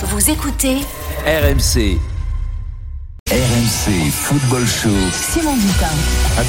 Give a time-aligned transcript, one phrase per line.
[0.00, 0.76] Vous écoutez
[1.26, 1.98] RMC.
[3.28, 4.90] RMC Football Show.
[5.10, 5.88] Simon Dutin.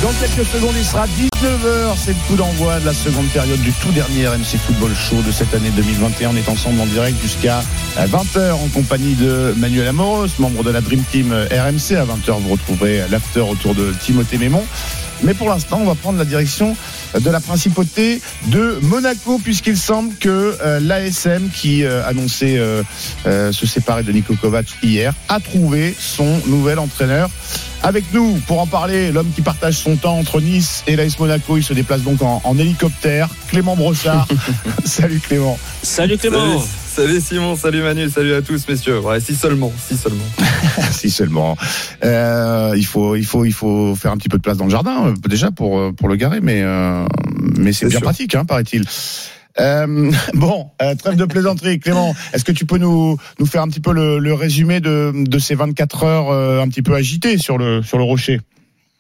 [0.03, 1.95] Dans quelques secondes, il sera 19h.
[1.97, 5.31] C'est le coup d'envoi de la seconde période du tout dernier RMC Football Show de
[5.31, 6.29] cette année 2021.
[6.29, 7.63] On est ensemble en direct jusqu'à
[7.97, 11.97] 20h en compagnie de Manuel Amoros, membre de la Dream Team RMC.
[11.97, 14.63] À 20h, vous retrouverez l'after autour de Timothée Mémon.
[15.23, 16.75] Mais pour l'instant, on va prendre la direction
[17.19, 22.83] de la principauté de Monaco, puisqu'il semble que euh, l'ASM, qui euh, annonçait euh,
[23.25, 27.29] euh, se séparer de Niko Kovac hier, a trouvé son nouvel entraîneur.
[27.81, 31.57] Avec nous, pour en parler, l'homme qui partage son temps entre Nice et l'AS Monaco,
[31.57, 34.27] il se déplace donc en, en hélicoptère, Clément Brossard.
[34.85, 35.57] Salut Clément.
[35.81, 36.59] Salut Clément.
[36.59, 36.63] Salut,
[36.99, 38.99] salut Simon, salut Manu, salut à tous messieurs.
[38.99, 40.25] Ouais, si seulement, si seulement.
[40.91, 41.55] si seulement.
[42.03, 44.69] Euh, il faut, il faut, il faut faire un petit peu de place dans le
[44.69, 47.05] jardin euh, déjà pour euh, pour le garer, mais euh,
[47.57, 48.01] mais c'est C'est bien sûr.
[48.01, 48.83] pratique, hein, paraît-il.
[49.61, 52.13] Euh, bon, euh, trêve de plaisanterie, Clément.
[52.33, 55.39] Est-ce que tu peux nous nous faire un petit peu le, le résumé de de
[55.39, 58.41] ces 24 heures euh, un petit peu agitées sur le sur le rocher?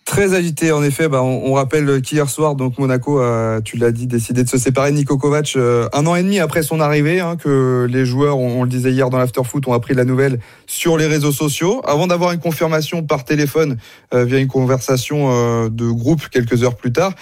[0.09, 1.07] Très agité en effet.
[1.07, 4.89] Bah, on, rappelle qu'hier soir, donc Monaco a, tu l'as dit, décidé de se séparer
[4.89, 7.19] de Niko Kovac euh, un an et demi après son arrivée.
[7.19, 10.97] hein, que les joueurs, on, le disait hier dans l'afterfoot, ont appris la nouvelle sur
[10.97, 11.83] les réseaux sociaux.
[11.85, 13.77] Avant d'avoir une confirmation par téléphone
[14.15, 17.13] euh, via une conversation euh, de groupe quelques heures plus tard.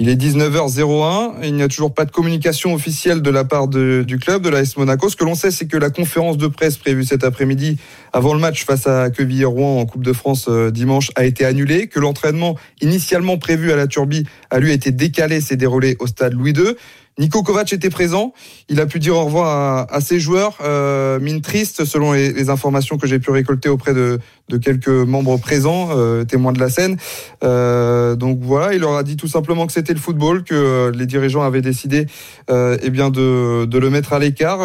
[0.00, 1.42] Il est 19h01.
[1.42, 4.76] Il n'y a toujours pas de communication officielle de la part du club, de l'AS
[4.76, 5.08] Monaco.
[5.08, 7.78] Ce que l'on sait, c'est que la conférence de presse prévue cet après-midi
[8.12, 11.88] avant le match face à Quevilly-Rouen en Coupe de France euh, dimanche a été annulée,
[11.88, 16.34] que l'entraînement initialement prévu à la Turbie a lui été décalé, s'est déroulé au stade
[16.34, 16.76] Louis II.
[17.18, 18.32] Nico Kovac était présent.
[18.68, 20.58] Il a pu dire au revoir à, ses joueurs.
[20.62, 24.20] Euh, mine triste, selon les, informations que j'ai pu récolter auprès de,
[24.62, 26.96] quelques membres présents, euh, témoins de la scène.
[27.42, 31.06] Euh, donc voilà, il leur a dit tout simplement que c'était le football, que les
[31.06, 32.06] dirigeants avaient décidé
[32.50, 34.60] eh bien de, de le mettre à l'écart.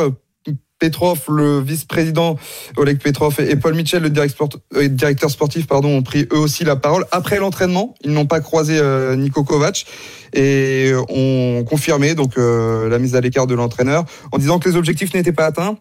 [0.84, 2.36] Petrov, le vice-président
[2.76, 6.66] Oleg Petrov et Paul Mitchell, le directeur, euh, directeur sportif, pardon, ont pris eux aussi
[6.66, 7.96] la parole après l'entraînement.
[8.04, 9.86] Ils n'ont pas croisé euh, Niko Kovac
[10.34, 15.14] et ont confirmé euh, la mise à l'écart de l'entraîneur en disant que les objectifs
[15.14, 15.78] n'étaient pas atteints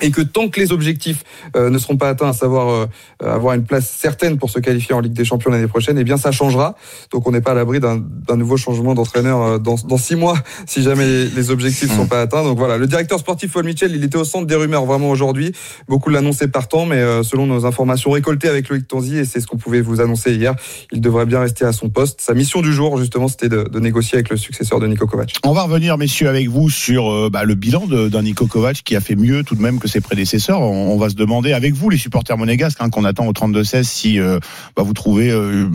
[0.00, 1.24] et que tant que les objectifs
[1.56, 2.86] euh, ne seront pas atteints, à savoir euh,
[3.20, 6.16] avoir une place certaine pour se qualifier en Ligue des Champions l'année prochaine, eh bien
[6.16, 6.74] ça changera.
[7.12, 10.38] Donc on n'est pas à l'abri d'un nouveau changement d'entraîneur euh, dans, dans six mois
[10.66, 12.42] si jamais les, les objectifs ne sont pas atteints.
[12.42, 15.52] Donc voilà, le directeur sportif Paul Mitchell, il était au centre des rumeurs vraiment aujourd'hui.
[15.88, 19.46] Beaucoup l'annonçaient partant, mais euh, selon nos informations récoltées avec Loïc Tonzi, et c'est ce
[19.46, 20.54] qu'on pouvait vous annoncer hier,
[20.92, 22.20] il devrait bien rester à son poste.
[22.20, 25.34] Sa mission du jour, justement, c'était de, de négocier avec le successeur de Nico Kovac.
[25.44, 28.96] On va revenir, messieurs, avec vous sur euh, bah, le bilan d'un Niko Kovac qui
[28.96, 30.60] a fait mieux tout de même que ses prédécesseurs.
[30.60, 34.20] On, va se demander avec vous, les supporters monégasques, hein, qu'on attend au 32-16, si
[34.20, 34.38] euh,
[34.76, 35.68] bah, vous trouvez euh,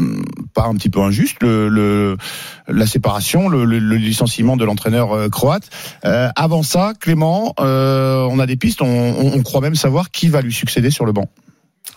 [0.53, 3.65] pas un petit peu injuste la séparation, le,
[3.95, 5.69] licenciement de l'entraîneur euh, croate.
[6.03, 8.81] Avant ça, Clément, on a des pistes.
[8.81, 11.29] On, croit même savoir qui va lui succéder sur le banc.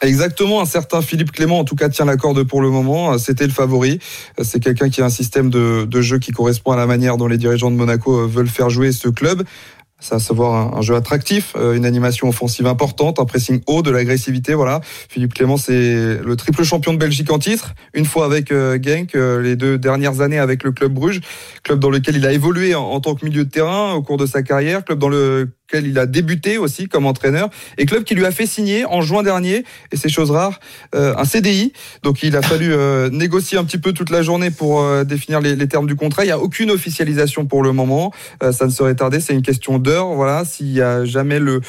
[0.01, 3.19] Exactement, un certain Philippe Clément, en tout cas, tient la corde pour le moment.
[3.19, 3.99] C'était le favori.
[4.43, 7.39] C'est quelqu'un qui a un système de, jeu qui correspond à la manière dont les
[7.39, 9.45] dirigeants de Monaco veulent faire jouer ce club.
[10.03, 13.91] C'est à savoir un, jeu attractif, euh, une animation offensive importante, un pressing haut, de
[13.93, 14.53] l'agressivité.
[14.53, 14.81] Voilà.
[14.83, 19.15] Philippe Clément, c'est le triple champion de Belgique en titre, une fois avec euh, Genk,
[19.15, 21.21] euh, les deux dernières années avec le club Bruges,
[21.63, 24.27] club dans lequel il a évolué en, tant que milieu de terrain au cours de
[24.27, 25.09] sa carrière, club dans
[25.75, 29.23] il a débuté aussi comme entraîneur, et club qui lui a fait signer en juin
[29.23, 30.61] dernier, et c'est chose rare,
[30.95, 31.73] euh, un CDI.
[32.03, 35.41] Donc il a fallu euh, négocier un petit peu toute la journée pour euh, définir
[35.41, 36.25] les, les termes du contrat.
[36.25, 38.13] Il n'y a aucune officialisation pour le moment.
[38.51, 39.21] Ça ne serait tardé.
[39.21, 40.09] C'est une question d'heure.
[40.15, 40.45] Voilà.
[40.45, 41.61] S'il y a jamais le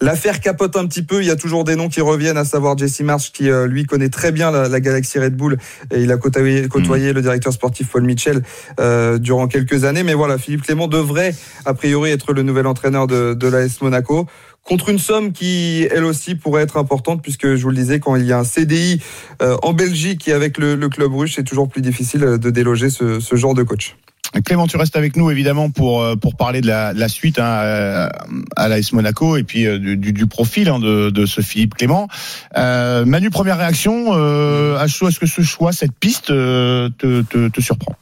[0.00, 2.78] L'affaire capote un petit peu, il y a toujours des noms qui reviennent, à savoir
[2.78, 5.58] Jesse Marsh qui euh, lui connaît très bien la, la galaxie Red Bull
[5.92, 8.42] et il a côtoyé, côtoyé le directeur sportif Paul Mitchell
[8.78, 10.04] euh, durant quelques années.
[10.04, 14.26] Mais voilà, Philippe Clément devrait a priori être le nouvel entraîneur de, de l'AS Monaco
[14.68, 18.16] contre une somme qui, elle aussi, pourrait être importante, puisque je vous le disais, quand
[18.16, 19.00] il y a un CDI
[19.40, 22.50] euh, en Belgique et avec le, le club russe, c'est toujours plus difficile euh, de
[22.50, 23.96] déloger ce, ce genre de coach.
[24.44, 28.08] Clément, tu restes avec nous évidemment pour euh, pour parler de la, suite hein, à,
[28.56, 32.08] à l'AS Monaco et puis euh, du, profil hein, de, de ce Philippe Clément.
[32.56, 37.94] Euh, Manu, première réaction euh, est-ce que ce choix, cette piste euh, te surprend?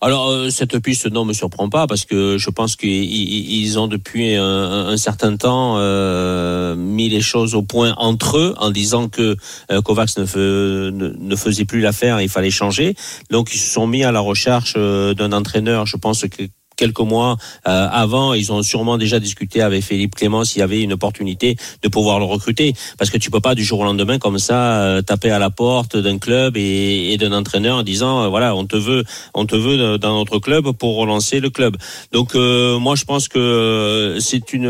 [0.00, 3.78] Alors euh, cette piste non me surprend pas parce que je pense qu'ils ils- ils
[3.78, 9.08] ont depuis un, certain temps euh, mis les choses au point entre eux en disant
[9.08, 9.36] que
[9.70, 12.94] euh, Kovacs ne, ne faisait plus l'affaire, il fallait changer.
[13.30, 15.86] Donc ils se sont mis à la recherche euh, d'un entraîneur.
[15.86, 16.42] Je pense que
[16.76, 17.36] quelques mois
[17.66, 21.56] euh, avant, ils ont sûrement déjà discuté avec Philippe Clément s'il y avait une opportunité
[21.82, 22.74] de pouvoir le recruter.
[22.98, 25.50] Parce que tu peux pas du jour au lendemain comme ça euh, taper à la
[25.50, 29.46] porte d'un club et, et d'un entraîneur en disant euh, voilà on te veut on
[29.46, 31.76] te veut dans notre club pour relancer le club.
[32.12, 34.68] Donc moi je pense que c'est une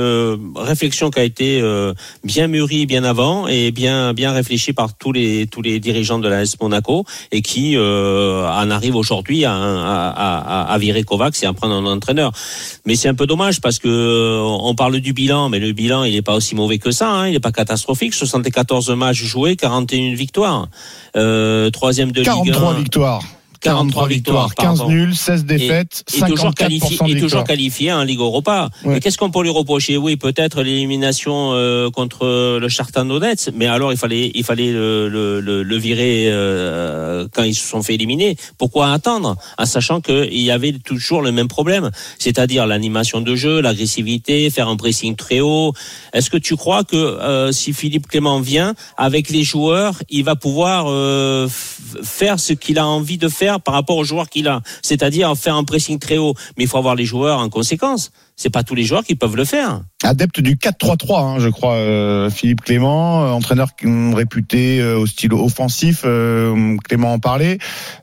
[0.54, 1.62] réflexion qui a été
[2.24, 6.28] bien mûrie bien avant et bien bien réfléchie par tous les tous les dirigeants de
[6.28, 11.46] la S Monaco et qui en arrive aujourd'hui à, à, à, à, virer Kovacs et
[11.46, 11.86] à prendre un
[12.84, 16.04] Mais c'est un peu dommage parce que euh, on parle du bilan, mais le bilan
[16.04, 17.10] il n'est pas aussi mauvais que ça.
[17.10, 18.14] Hein, il n'est pas catastrophique.
[18.14, 20.68] 74 matchs joués, 41 victoires.
[21.16, 23.22] Euh, troisième de Ligue 43 victoires.
[23.66, 28.20] 43 victoires, 15 nuls, 16 défaites, et, et toujours qualifié, et toujours qualifié en Ligue
[28.20, 28.70] Europa.
[28.84, 29.00] Ouais.
[29.00, 29.96] Qu'est-ce qu'on peut lui reprocher?
[29.96, 35.08] Oui, peut-être l'élimination euh, contre le Chartan Donetsk, mais alors il fallait il fallait le,
[35.08, 38.36] le, le virer euh, quand ils se sont fait éliminer.
[38.58, 39.36] Pourquoi attendre?
[39.58, 44.68] En sachant qu'il y avait toujours le même problème, c'est-à-dire l'animation de jeu, l'agressivité, faire
[44.68, 45.72] un pressing très haut.
[46.12, 50.36] Est-ce que tu crois que euh, si Philippe Clément vient avec les joueurs, il va
[50.36, 51.48] pouvoir euh,
[52.02, 55.56] faire ce qu'il a envie de faire par rapport aux joueurs qu'il a, c'est-à-dire faire
[55.56, 56.34] un pressing très haut.
[56.56, 58.10] Mais il faut avoir les joueurs en conséquence.
[58.36, 61.74] C'est pas tous les joueurs qui peuvent le faire adepte du 4-3-3, hein, je crois,
[61.74, 63.68] euh, Philippe Clément, euh, entraîneur
[64.14, 67.58] réputé euh, au style offensif, euh, Clément en parlait.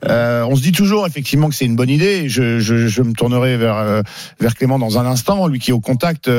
[0.06, 2.28] Euh, on se dit toujours effectivement que c'est une bonne idée.
[2.28, 4.02] Je, je, je me tournerai vers
[4.40, 6.30] vers Clément dans un instant, lui qui est au contact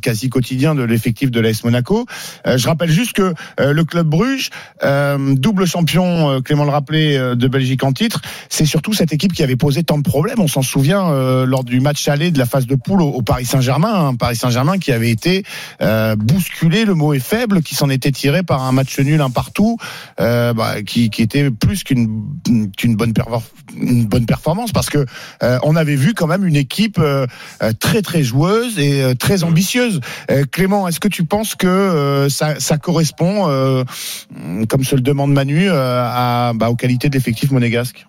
[0.00, 2.06] quasi quotidien de l'effectif de l'AS Monaco.
[2.44, 4.50] je rappelle juste que le club Bruges,
[4.82, 9.56] double champion, Clément le rappelait, de Belgique en titre, c'est surtout cette équipe qui avait
[9.56, 10.40] posé tant de problèmes.
[10.40, 13.44] On s'en souvient lors du match aller de la phase de poule au, au Paris
[13.44, 15.44] Saint-Germain, hein, Paris Saint-Germain qui avait été
[15.80, 19.30] euh, bousculé, le mot est faible, qui s'en était tiré par un match nul un
[19.30, 19.78] partout,
[20.20, 23.12] euh, bah, qui, qui, était plus qu'une qu'une bonne,
[23.76, 25.04] une bonne performance, parce que
[25.42, 27.00] euh, on avait vu quand même une équipe
[27.80, 30.00] très très joueuse et très ambitieuse.
[30.50, 33.84] Clément, est-ce que tu penses que ça, ça, correspond,
[34.68, 38.06] comme se le demande Manu, à, bah, aux qualités de l'effectif monégasque?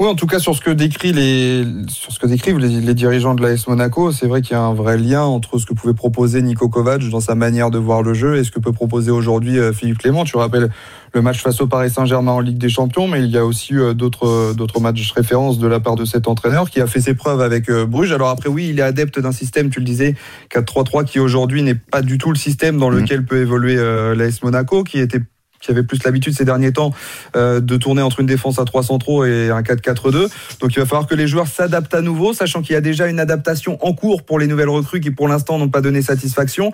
[0.00, 2.94] Oui, en tout cas sur ce que décrit les sur ce que décrivent les, les
[2.94, 5.74] dirigeants de l'AS Monaco, c'est vrai qu'il y a un vrai lien entre ce que
[5.74, 8.72] pouvait proposer Nico Kovac dans sa manière de voir le jeu et ce que peut
[8.72, 10.24] proposer aujourd'hui euh, Philippe Clément.
[10.24, 10.70] Tu rappelles
[11.12, 13.76] le match face au Paris Saint-Germain en Ligue des Champions, mais il y a aussi
[13.76, 17.12] euh, d'autres d'autres matchs références de la part de cet entraîneur qui a fait ses
[17.12, 18.12] preuves avec euh, Bruges.
[18.12, 20.14] Alors après oui, il est adepte d'un système, tu le disais,
[20.50, 23.00] 4-3-3 qui aujourd'hui n'est pas du tout le système dans mmh.
[23.00, 25.20] lequel peut évoluer l'AS Monaco, qui était
[25.60, 26.92] qui avait plus l'habitude ces derniers temps
[27.36, 30.28] euh, de tourner entre une défense à 3 centraux et un 4-4-2.
[30.60, 33.06] Donc il va falloir que les joueurs s'adaptent à nouveau, sachant qu'il y a déjà
[33.06, 36.72] une adaptation en cours pour les nouvelles recrues qui pour l'instant n'ont pas donné satisfaction.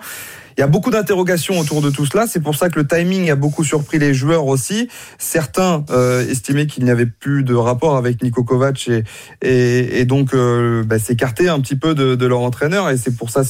[0.57, 2.25] Il y a beaucoup d'interrogations autour de tout cela.
[2.25, 4.87] C'est pour ça que le timing a beaucoup surpris les joueurs aussi.
[5.19, 9.03] Certains euh, estimaient qu'il n'y avait plus de rapport avec Niko Kovac et,
[9.43, 12.89] et, et donc euh, bah, s'écarter un petit peu de, de leur entraîneur.
[12.89, 13.43] Et c'est pour ça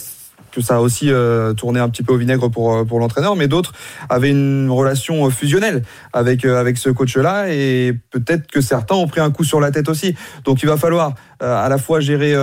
[0.52, 3.48] que ça a aussi euh, tourné un petit peu au vinaigre pour, euh, l'entraîneur, mais
[3.48, 3.74] d'autres
[4.10, 5.84] avaient une relation euh, fusionnelle
[6.14, 9.90] avec, avec ce coach-là et peut-être que certains ont pris un coup sur la tête
[9.90, 10.16] aussi.
[10.44, 12.34] Donc il va falloir à la fois gérer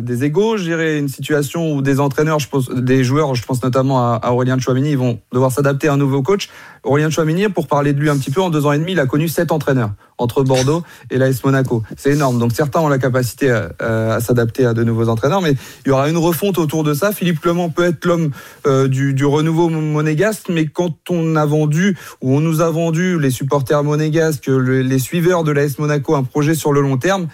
[0.00, 4.14] des égaux, gérer une situation où des entraîneurs, je pense, des joueurs, je pense notamment
[4.14, 6.48] à, Aurélien Chouamini, ils vont devoir s'adapter à un nouveau coach.
[6.82, 9.00] Aurélien Chouamini, pour parler de lui un petit peu, en deux ans et demi, il
[9.00, 11.82] a connu sept entraîneurs entre Bordeaux et l'AS Monaco.
[11.96, 12.38] C'est énorme.
[12.38, 15.54] Donc certains ont la capacité à, à s'adapter à de nouveaux entraîneurs, mais
[15.84, 17.12] il y aura une refonte autour de ça.
[17.12, 18.30] Philippe Clement peut être l'homme
[18.66, 23.30] euh, du, renouveau monégasque, mais quand on a vendu ou on nous a vendu les
[23.30, 27.28] supporters monégasques, le, les suiveurs de l'AS Monaco un projet sur le long terme,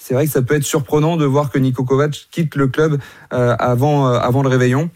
[0.00, 2.98] c'est vrai que ça peut être surprenant de voir que Niko Kovac quitte le club
[3.32, 4.90] euh, avant, euh, avant le réveillon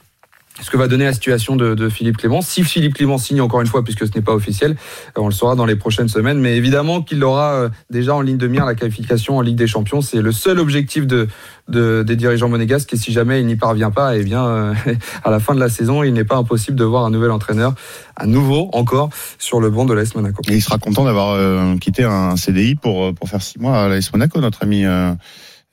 [0.63, 2.41] ce que va donner la situation de, de, Philippe Clément.
[2.41, 4.77] Si Philippe Clément signe encore une fois, puisque ce n'est pas officiel,
[5.17, 6.39] on le saura dans les prochaines semaines.
[6.39, 9.67] Mais évidemment qu'il aura euh, déjà en ligne de mire la qualification en Ligue des
[9.67, 10.01] Champions.
[10.01, 11.27] C'est le seul objectif de,
[11.69, 12.95] de, des dirigeants monégasques.
[12.95, 14.75] Et si jamais il n'y parvient pas, eh bien, euh,
[15.25, 17.75] à la fin de la saison, il n'est pas impossible de voir un nouvel entraîneur,
[18.15, 20.41] à nouveau encore, sur le banc de l'AS Monaco.
[20.49, 23.89] Et il sera content d'avoir euh, quitté un CDI pour, pour faire six mois à
[23.89, 24.85] l'AS Monaco, notre ami.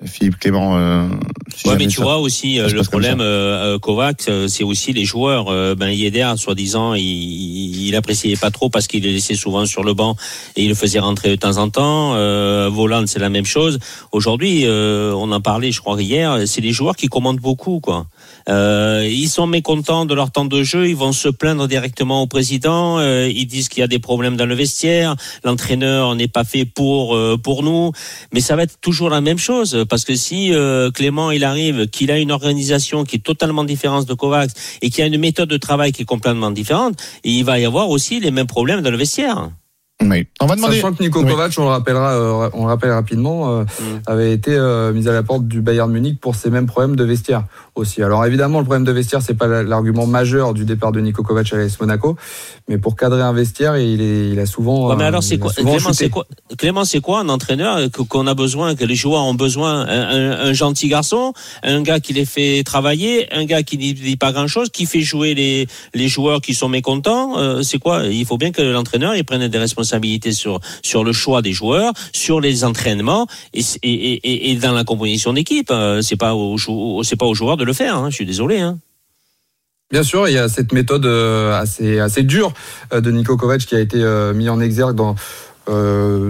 [0.05, 0.77] Philippe Clément.
[0.77, 1.07] Euh,
[1.55, 4.93] si ouais, mais tu ça, vois aussi euh, le problème euh, Kovac, euh, c'est aussi
[4.93, 5.49] les joueurs.
[5.49, 9.83] Euh, ben Yedder, soi-disant, il, il appréciait pas trop parce qu'il le laissait souvent sur
[9.83, 10.15] le banc
[10.55, 12.13] et il le faisait rentrer de temps en temps.
[12.15, 13.79] Euh, Voland, c'est la même chose.
[14.11, 18.07] Aujourd'hui, on en parlait, je crois hier, c'est les joueurs qui commandent beaucoup, quoi.
[18.49, 22.27] Euh, ils sont mécontents de leur temps de jeu, ils vont se plaindre directement au
[22.27, 26.43] président, euh, ils disent qu'il y a des problèmes dans le vestiaire, l'entraîneur n'est pas
[26.43, 27.91] fait pour euh, pour nous,
[28.33, 31.87] mais ça va être toujours la même chose parce que si euh, Clément il arrive,
[31.87, 35.49] qu'il a une organisation qui est totalement différente de Kovacs et qu'il a une méthode
[35.49, 38.91] de travail qui est complètement différente, il va y avoir aussi les mêmes problèmes dans
[38.91, 39.49] le vestiaire.
[40.01, 40.27] Oui.
[40.39, 40.75] On va demander.
[40.75, 41.29] Sachant que Niko Oui.
[41.29, 43.83] Kovac, on le rappellera, euh, on le rappelle rapidement, euh, Mm.
[44.07, 47.03] avait été euh, mis à la porte du Bayern Munich pour ces mêmes problèmes de
[47.03, 47.43] vestiaire
[47.75, 48.01] aussi.
[48.01, 51.21] Alors évidemment, le problème de vestiaire, c'est pas la- l'argument majeur du départ de Niko
[51.23, 52.15] Kovac à l'AS Monaco,
[52.67, 54.89] mais pour cadrer un vestiaire, il, est, il a souvent.
[54.89, 56.25] Ouais, mais alors c'est quoi Clément, c'est quoi
[56.57, 59.81] Clément, c'est quoi un entraîneur que- qu'on a besoin, que les joueurs ont besoin?
[59.87, 63.93] Un, un- un gentil garçon, un gars qui les fait travailler, un gars qui ne
[63.93, 67.37] dit pas grand-chose, qui fait jouer les, les joueurs qui sont mécontents.
[67.37, 68.05] euh, c'est quoi?
[68.05, 69.90] Il faut bien que l'entraîneur il prenne des responsabilités
[70.83, 75.69] sur le choix des joueurs, sur les entraînements et, dans la composition d'équipe.
[75.71, 77.95] Euh, C'est pas aux c'est pas aux joueurs de le faire.
[77.95, 78.59] hein, je suis désolé.
[78.59, 78.77] Hein.
[79.91, 82.53] Bien sûr, il y a cette méthode euh, assez assez dure
[82.93, 83.97] euh, de Niko Kovac qui a été
[84.33, 85.15] mis en exergue dans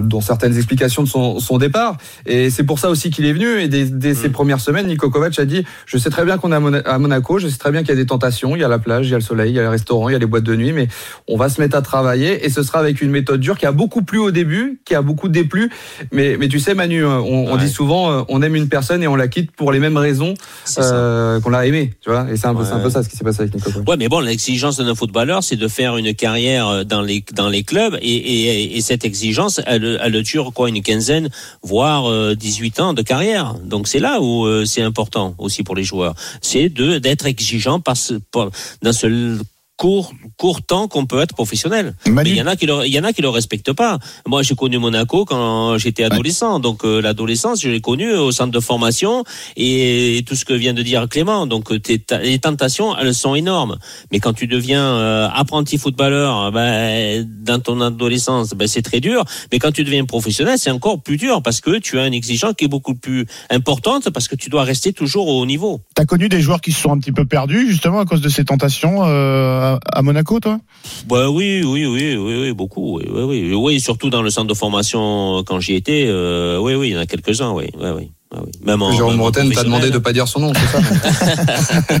[0.02, 1.96] dans certaines explications de son, son départ.
[2.26, 3.60] Et c'est pour ça aussi qu'il est venu.
[3.60, 4.32] Et dès, dès ses Mm.
[4.32, 6.98] premières semaines, Niko Kovac a dit Je sais très bien qu'on est à, Mona- à
[6.98, 9.06] Monaco, je sais très bien qu'il y a des tentations, il y a la plage,
[9.08, 10.44] il y a le soleil, il y a les restaurants, il y a les boîtes
[10.44, 10.88] de nuit, mais
[11.28, 12.44] on va se mettre à travailler.
[12.46, 15.02] Et ce sera avec une méthode dure qui a beaucoup plu au début, qui a
[15.02, 15.70] beaucoup déplu.
[16.12, 17.18] Mais, mais tu sais, Manu, on,
[17.48, 17.58] on Ouais.
[17.58, 20.34] dit souvent euh, on aime une personne et on la quitte pour les mêmes raisons
[20.78, 21.92] euh, qu'on l'a aimé.
[22.00, 22.90] Tu vois Et c'est un, peu c'est un peu Ouais.
[22.90, 23.88] ça ce qui s'est passé avec Niko Kovac.
[23.88, 27.48] Ouais, mais bon, l'exigence d'un footballeur, c'est de faire une carrière euh, dans les dans
[27.48, 29.31] les clubs, et, et, et cette exigence,
[29.66, 31.28] elle, elle dure quoi, une quinzaine,
[31.62, 33.54] voire euh, 18 ans de carrière.
[33.64, 37.96] Donc c'est là où euh, c'est important aussi pour les joueurs, c'est d'être exigeant par
[37.96, 38.50] ce, par-
[38.82, 39.38] dans ce
[39.82, 41.94] court court temps qu'on peut être professionnel.
[42.06, 43.98] Mais il y en a qui le, il y en a qui le respectent pas.
[44.26, 46.58] Moi, j'ai connu Monaco quand j'étais adolescent.
[46.60, 49.24] Donc, euh, l'adolescence, je l'ai connu au centre de formation
[49.56, 51.46] et tout ce que vient de dire Clément.
[51.46, 53.76] Donc, euh, ta- les tentations, elles sont énormes.
[54.10, 59.24] Mais quand tu deviens euh, apprenti footballeur, ben, dans ton adolescence, ben, c'est très dur.
[59.50, 62.54] Mais quand tu deviens professionnel, c'est encore plus dur parce que tu as une exigence
[62.56, 65.80] qui est beaucoup plus importante parce que tu dois rester toujours au haut niveau.
[65.94, 68.28] t'as connu des joueurs qui se sont un petit peu perdus justement à cause de
[68.28, 70.58] ces tentations euh, à- à Monaco, toi?
[71.06, 74.48] Bah oui, oui, oui, oui, oui, beaucoup, oui, oui, oui, oui, surtout dans le centre
[74.48, 77.88] de formation quand j'y étais, euh, oui, oui, il y en a quelques-uns, oui, oui,
[77.96, 78.50] oui, oui, oui.
[78.64, 80.02] Même en, Jérôme Roten t'a demandé de professionnel.
[80.02, 82.00] pas dire son nom, c'est ça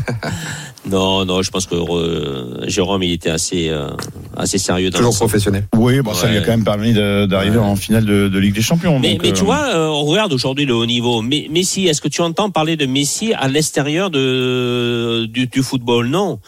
[0.84, 3.90] Non, non, je pense que euh, Jérôme, il était assez, euh,
[4.36, 5.66] assez sérieux dans Toujours professionnel.
[5.76, 7.64] Oui, bon, ça lui a quand même permis d'arriver Ouais.
[7.64, 8.98] en finale de, de Ligue des Champions.
[8.98, 11.22] Mais, donc, mais euh, tu vois, euh, on regarde aujourd'hui le haut niveau.
[11.22, 16.06] Mais Messi, est-ce que tu entends parler de Messi à l'extérieur de du, du football?
[16.08, 16.38] Non.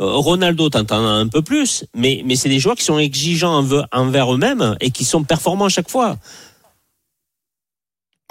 [0.00, 3.86] Euh, Ronaldo, t'entends un peu plus, mais mais c'est des joueurs qui sont exigeants enve-
[3.92, 6.16] envers eux-mêmes et qui sont performants à chaque fois.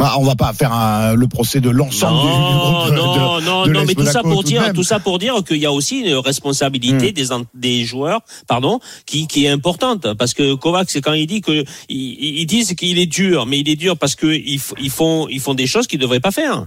[0.04, 3.66] Bah, on va pas faire un- le procès de l'ensemble du, groupe de- non, non,
[3.66, 5.72] de non, mais tout ça pour tout dire, tout ça pour dire qu'il y a
[5.72, 7.14] aussi une responsabilité Hmm.
[7.14, 7.28] des
[7.68, 11.64] des joueurs, pardon, qui qui est importante parce que Kovac, c'est quand il dit que
[11.88, 15.40] ils, ils disent qu'il est dur, mais il est dur parce que ils, font ils
[15.40, 16.66] font des choses qu'ils devraient pas faire.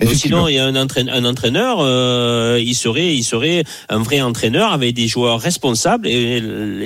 [0.00, 3.98] Donc, sinon, il y a un, entraîne- un entraîneur, euh, il serait, il serait un
[3.98, 6.36] vrai entraîneur avec des joueurs responsables et,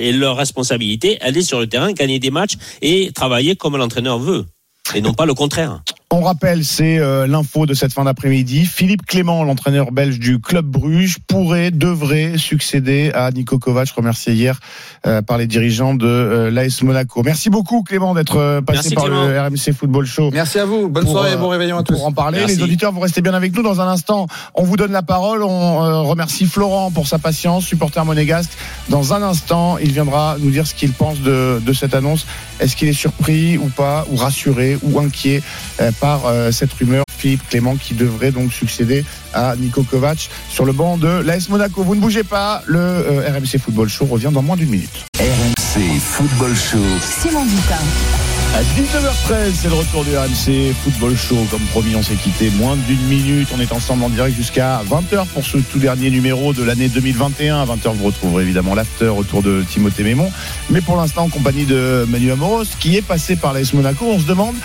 [0.07, 4.45] et leur responsabilité, aller sur le terrain, gagner des matchs et travailler comme l'entraîneur veut,
[4.95, 5.81] et non pas le contraire.
[6.13, 8.65] On rappelle, c'est euh, l'info de cette fin d'après-midi.
[8.65, 14.59] Philippe Clément, l'entraîneur belge du club Bruges, pourrait, devrait succéder à Nico Kovac, remercié hier
[15.07, 17.23] euh, par les dirigeants de euh, l'AS Monaco.
[17.23, 19.25] Merci beaucoup Clément d'être euh, passé Merci, par Clément.
[19.25, 20.31] le RMC Football Show.
[20.33, 20.89] Merci à vous.
[20.89, 21.93] Bonne Pour, soirée et bon réveillon à tous.
[21.93, 22.57] Pour en parler, Merci.
[22.57, 24.27] les auditeurs, vous restez bien avec nous dans un instant.
[24.53, 25.43] On vous donne la parole.
[25.43, 28.51] On euh, remercie Florent pour sa patience, supporter monégasque.
[28.89, 32.25] Dans un instant, il viendra nous dire ce qu'il pense de, de cette annonce.
[32.61, 35.41] Est-ce qu'il est surpris ou pas, ou rassuré, ou inquiet
[35.81, 39.03] euh, par euh, cette rumeur Philippe Clément qui devrait donc succéder
[39.33, 41.83] à Nico Kovac sur le banc de l'AS Monaco?
[41.83, 45.05] Vous ne bougez pas, le euh, RMC Football Show revient dans moins d'une minute.
[45.19, 46.77] RMC Football Show.
[47.21, 48.40] Simon Dutin.
[48.53, 51.47] À 19h13, c'est le retour du RMC Football Show.
[51.49, 53.47] Comme promis, on s'est quitté moins d'une minute.
[53.55, 57.61] On est ensemble en direct jusqu'à 20h pour ce tout dernier numéro de l'année 2021.
[57.61, 60.29] À 20h, vous retrouverez évidemment l'after autour de Timothée Mémon.
[60.69, 64.19] Mais pour l'instant, en compagnie de Manu Amoros, qui est passé par l'AS Monaco, on
[64.19, 64.55] se demande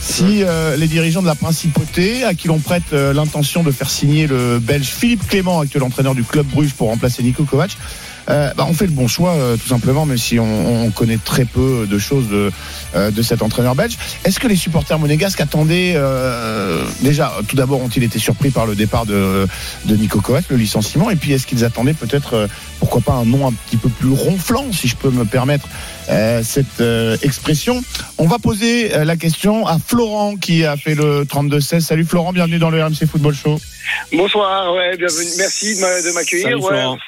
[0.00, 3.90] si euh, les dirigeants de la principauté, à qui l'on prête euh, l'intention de faire
[3.90, 7.76] signer le Belge Philippe Clément, actuel entraîneur du club Bruges, pour remplacer Nico Kovac,
[8.28, 11.18] euh, bah, on fait le bon choix, euh, tout simplement, même si on, on connaît
[11.22, 12.50] très peu de choses de,
[12.94, 13.96] euh, de cet entraîneur belge.
[14.24, 18.74] Est-ce que les supporters monégasques attendaient euh, déjà, tout d'abord, ont-ils été surpris par le
[18.74, 19.46] départ de,
[19.84, 22.46] de Nico Kovac, le licenciement, et puis est-ce qu'ils attendaient peut-être, euh,
[22.80, 25.68] pourquoi pas, un nom un petit peu plus ronflant, si je peux me permettre
[26.10, 27.82] euh, cette euh, expression?
[28.18, 31.80] On va poser euh, la question à Florent qui a fait le 32-16.
[31.80, 33.58] Salut Florent, bienvenue dans le RMC Football Show.
[34.12, 35.28] Bonsoir, ouais, bienvenue.
[35.38, 36.44] Merci de m'a- de m'accueillir.
[36.48, 36.68] Salut, ouais.
[36.68, 36.98] Florent.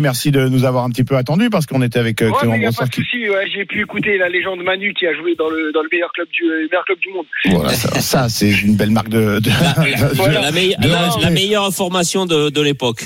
[0.00, 2.54] Merci de nous avoir un petit peu attendu parce qu'on était avec euh, Ouais, Clément.
[2.54, 6.12] Ouais, j'ai pu écouter la légende Manu qui a joué dans le dans le meilleur
[6.12, 7.26] club du le meilleur club du monde.
[7.46, 9.38] Voilà, ça, ça, c'est une belle marque de.
[9.38, 11.22] de- de- La, meille- de la- respect.
[11.22, 13.02] la meilleure formation de, de l'époque.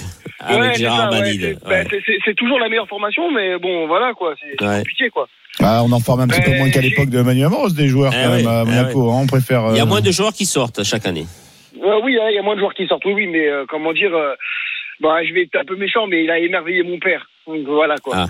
[0.49, 1.83] Ouais, c'est bah,
[2.25, 5.29] c'est- toujours la meilleure formation, mais bon, voilà quoi, c'est compliqué quoi.
[5.61, 7.89] Ah, on en forme un petit peu Euh, moins qu'à l'époque de Manuel Amoros, des
[7.89, 9.11] joueurs Eh quand oui, même à eh Monaco.
[9.11, 9.65] hein, on préfère.
[9.71, 11.27] Il y a euh, moins de joueurs qui sortent chaque année.
[11.75, 13.93] Oui, hein, il y a moins de joueurs qui sortent, oui, oui, mais euh, comment
[13.93, 14.35] dire, euh,
[15.01, 17.27] bah, je vais être un peu méchant, mais il a émerveillé mon père.
[17.47, 18.15] Donc voilà quoi.
[18.17, 18.27] Ah.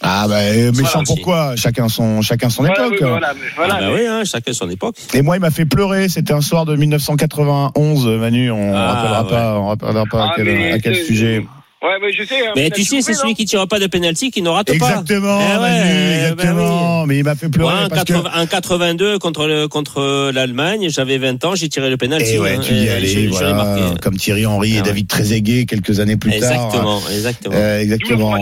[0.00, 2.98] Ah, bah, euh, méchant Voilà, pourquoi Chacun son, chacun son Voilà, époque.
[3.00, 4.94] oui, voilà, voilà, Ah bah mais- oui, hein, chacun son époque.
[5.12, 6.08] Et moi, il m'a fait pleurer.
[6.08, 8.50] C'était un soir de 1991, Manu.
[8.52, 9.28] On Ah, rappellera ouais.
[9.30, 11.44] pas, on rappellera pas à Ah, quel, mais à quel sujet.
[11.80, 12.44] Ouais, mais je sais.
[12.44, 14.72] hein, Mais tu sais, c'est celui qui tire pas de penalty qui rate pas.
[14.74, 17.06] Exactement, Eh ouais, Manu, eh ben exactement.
[17.06, 18.12] Mais il m'a fait pleurer Moi, en, parce que.
[18.14, 22.34] 80 en 82 contre le, contre l'Allemagne, j'avais 20 ans, j'ai tiré le penalty.
[22.34, 24.86] Et ouais, hein, tu y allais, voilà, comme Thierry Henry et Ah ouais.
[24.88, 26.50] David Trezeguet quelques années plus tard.
[26.52, 27.54] Exactement, exactement.
[27.56, 28.34] Euh, exactement.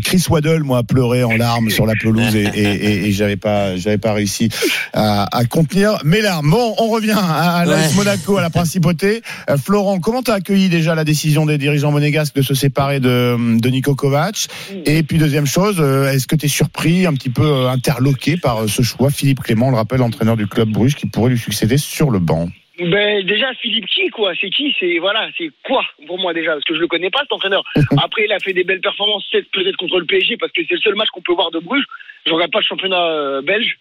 [0.00, 3.36] Chris Waddle, moi, a pleuré en larmes sur la pelouse et, et, et, et j'avais
[3.36, 4.48] pas, j'avais pas réussi
[4.92, 6.50] à, à contenir mes larmes.
[6.50, 7.94] Bon, on revient à, à l'AS Ouais.
[7.96, 9.22] Monaco, à la principauté.
[9.48, 13.58] Euh, Florent, comment t'as accueilli déjà la décision des dirigeants monégasques de se séparer de,
[13.58, 14.46] de Nico Kovac?
[14.84, 18.36] Et puis deuxième chose, euh, est-ce que tu es surpris, un petit peu euh, interloqué
[18.36, 19.10] par ce choix?
[19.10, 22.18] Philippe Clément, on le rappelle, entraîneur du club Bruges, qui pourrait lui succéder sur le
[22.18, 22.48] banc.
[22.78, 24.32] Ben déjà Philippe qui quoi?
[24.40, 24.74] C'est qui?
[24.78, 26.52] C'est voilà, c'est quoi pour moi déjà?
[26.52, 27.64] Parce que je le connais pas cet entraîneur.
[28.02, 30.80] Après il a fait des belles performances peut-être contre le PSG parce que c'est le
[30.80, 31.84] seul match qu'on peut voir de Bruges.
[32.24, 33.78] Je regarde pas le championnat euh, belge.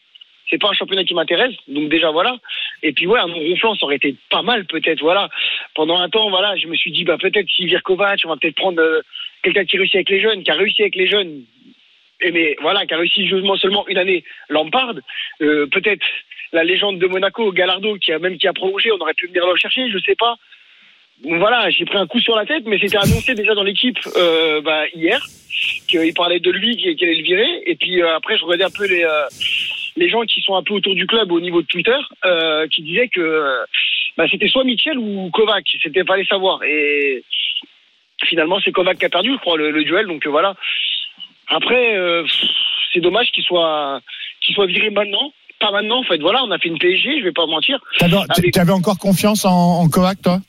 [0.50, 1.54] C'est pas un championnat qui m'intéresse.
[1.68, 2.38] Donc déjà voilà.
[2.82, 5.30] Et puis ouais, un ronflant ça aurait été pas mal peut-être voilà.
[5.76, 8.56] Pendant un temps voilà, je me suis dit bah peut-être si Kovac, on va peut-être
[8.56, 9.02] prendre euh,
[9.44, 11.44] quelqu'un qui réussit avec les jeunes, qui a réussi avec les jeunes.
[12.22, 14.96] Et mais voilà, qui a réussi justement seulement une année Lampard,
[15.42, 16.04] euh, peut-être
[16.54, 19.46] la légende de Monaco, Gallardo, qui a même qui a prolongé, on aurait pu venir
[19.46, 20.38] le chercher, je sais pas.
[21.24, 24.62] Voilà, j'ai pris un coup sur la tête, mais c'était annoncé déjà dans l'équipe euh,
[24.62, 25.20] bah, hier
[25.88, 27.64] qu'il parlait de lui, qu'il allait le virer.
[27.66, 29.26] Et puis euh, après, je regardais un peu les euh,
[29.96, 31.98] les gens qui sont un peu autour du club au niveau de Twitter,
[32.72, 33.58] qui disaient que
[34.16, 36.62] bah, c'était soit Mitchell ou Kovac, c'était fallait savoir.
[36.64, 37.24] Et
[38.26, 40.06] finalement, c'est Kovac qui a perdu, je crois, le, duel.
[40.06, 40.54] Donc voilà.
[41.48, 41.98] Après,
[42.94, 44.02] c'est dommage qu'il soit
[44.42, 45.34] qu'il soit viré maintenant.
[45.60, 46.20] Pas maintenant, en fait.
[46.20, 47.80] Voilà, on a fait une PSG, je vais pas mentir.
[48.30, 50.40] Avec- Tu avais encore confiance en, en Kovac, toi?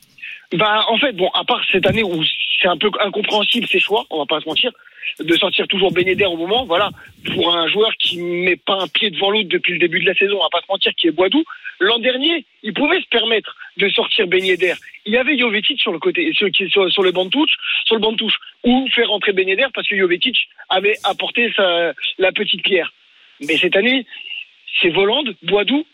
[0.53, 2.23] Bah, en fait, bon, à part cette année où
[2.61, 4.71] c'est un peu incompréhensible ses choix, on va pas se mentir,
[5.19, 6.89] de sortir toujours Ben Yedder au moment, voilà,
[7.33, 10.15] pour un joueur qui met pas un pied devant l'autre depuis le début de la
[10.15, 11.43] saison, on va pas se mentir, qui est Boidou.
[11.79, 14.73] L'an dernier, il pouvait se permettre de sortir Ben Yedder.
[15.05, 17.51] Il y avait Jovetic sur le côté, sur, qui- sur, sur le banc de touche,
[17.85, 20.35] sur le banc de touche, ou faire rentrer Ben Yedder parce que Jovetic
[20.69, 22.91] avait apporté sa, la petite pierre.
[23.47, 24.05] Mais cette année,
[24.81, 25.85] c'est Volande, Boidou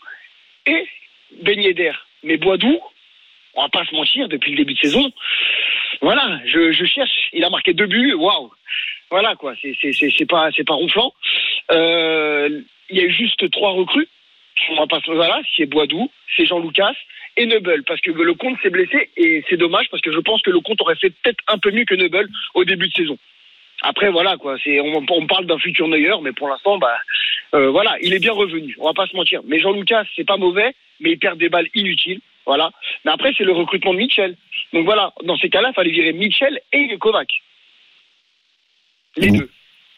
[0.66, 0.86] et
[1.42, 1.92] Ben Yedder.
[2.22, 2.80] Mais Boidou,
[3.54, 5.12] on va pas se mentir, depuis le début de saison,
[6.00, 7.28] voilà, je, cherche.
[7.32, 8.50] Il a marqué deux buts, waouh.
[9.10, 11.14] Voilà quoi, c'est pas c'est pas ronflant.
[11.70, 14.08] Euh, il y a eu juste trois recrues.
[14.70, 16.94] On va pas se- voilà, c'est Boidou, c'est Jean Lucas
[17.36, 20.42] et Neubel parce que le compte s'est blessé et c'est dommage parce que je pense
[20.42, 23.18] que le compte aurait fait peut-être un peu mieux que Neubel au début de saison.
[23.82, 26.96] Après voilà quoi, c'est on, on parle d'un futur Neuer, mais pour l'instant bah
[27.54, 28.74] euh, voilà, il est bien revenu.
[28.80, 29.40] On va pas se mentir.
[29.44, 32.20] Mais Jean Lucas c'est pas mauvais, mais il perd des balles inutiles.
[32.46, 32.70] Voilà.
[33.04, 34.36] Mais après c'est le recrutement de Mitchell.
[34.72, 37.28] Donc voilà, dans ces cas-là, il fallait virer Mitchell et Kovac.
[39.16, 39.38] Les Bon.
[39.38, 39.50] deux.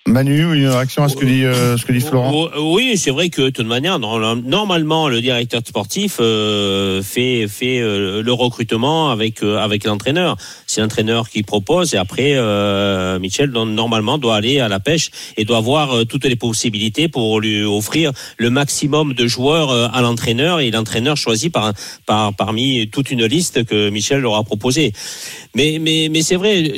[0.08, 3.10] Manu, une réaction à ce que dit, euh, ce que dit Florent Oh, Oui, c'est
[3.10, 9.10] vrai que de toute manière, normalement, le directeur sportif euh, fait fait euh, le recrutement
[9.10, 10.36] avec avec l'entraîneur.
[10.66, 12.36] C'est l'entraîneur qui propose et après,
[13.18, 17.40] Michel normalement doit aller à la pêche et doit avoir euh, toutes les possibilités pour
[17.40, 21.74] lui offrir le maximum de joueurs à l'entraîneur et l'entraîneur choisi par
[22.06, 24.92] par parmi toute une liste que Michel leur a proposée.
[25.54, 26.72] Mais mais mais c'est vrai,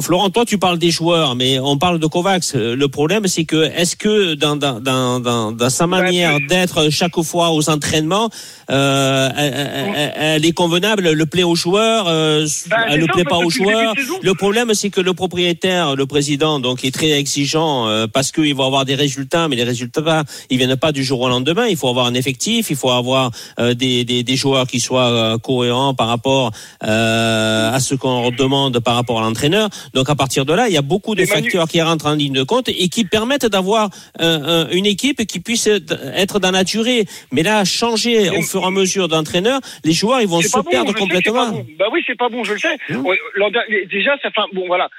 [0.00, 2.53] Florent, toi tu parles des joueurs, mais on parle de Kovacs.
[2.54, 6.90] Euh, Le problème c'est que est-ce que dans dans dans dans, dans sa manière d'être
[6.90, 8.28] chaque fois aux entraînements,
[8.70, 13.38] euh, elle, est convenable, elle le plaît aux joueurs, euh, Bah, elle ne plaît pas
[13.38, 13.94] aux joueurs.
[14.22, 18.54] Le problème c'est que le propriétaire, le président, donc est très exigeant euh, parce qu'il
[18.54, 21.66] va avoir des résultats, mais les résultats ils viennent pas du jour au lendemain.
[21.66, 25.94] Il faut avoir un effectif, il faut avoir des, des des joueurs qui soient cohérents
[25.94, 29.68] par rapport à ce qu'on demande par rapport à l'entraîneur.
[29.94, 32.33] Donc à partir de là, il y a beaucoup de facteurs qui rentrent en ligne
[32.34, 33.88] de compte et qui permettent d'avoir
[34.20, 37.06] euh, euh, une équipe qui puisse être dans la durée.
[37.32, 40.62] Mais là, changer au fur et à mesure d'entraîneur, les joueurs ils vont se bon,
[40.62, 41.48] perdre sais complètement.
[41.50, 41.66] bon.
[41.78, 42.76] Bah oui, c'est pas bon, je le sais.
[42.88, 44.90] Dernier- déjà, ça fait bon voilà.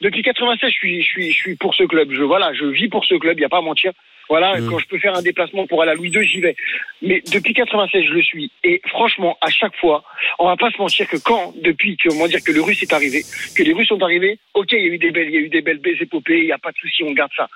[0.00, 2.08] Depuis 96, je suis, je suis, je suis pour ce club.
[2.12, 3.38] Je voilà, je vis pour ce club.
[3.38, 3.92] Il y a pas à mentir.
[4.28, 4.70] Voilà, Hum.
[4.70, 6.56] quand je peux faire un déplacement pour aller à Louis II, j'y vais.
[7.02, 8.50] Mais depuis 96, je le suis.
[8.62, 10.02] Et franchement, à chaque fois,
[10.38, 12.92] on va pas se mentir que quand, depuis que, comment dire, que le Russe est
[12.92, 13.22] arrivé,
[13.56, 15.40] que les Russes sont arrivés, ok, il y a eu des belles, il y a
[15.40, 17.48] eu des belles épopées, il y a pas de souci, on garde ça.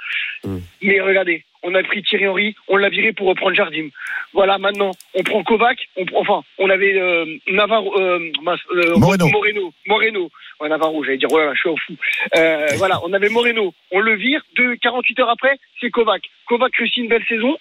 [0.44, 0.60] Hum.
[0.82, 3.88] Mais regardez, on a pris Thierry Henry, on l'a viré pour reprendre Jardim.
[4.32, 8.30] Voilà, maintenant, on prend Kovac, on, prend- enfin, on avait euh, Navarro, euh,
[8.74, 9.26] euh, Moreno.
[9.28, 10.30] Moreno, Moreno.
[10.60, 11.94] Ouais, Navarro, j'allais dire, ouais, je suis au fou.
[12.36, 16.22] Euh, voilà, on avait Moreno, on le vire, deux, 48 heures après, c'est Kovac.
[16.46, 17.56] Kovac réussit une belle saison,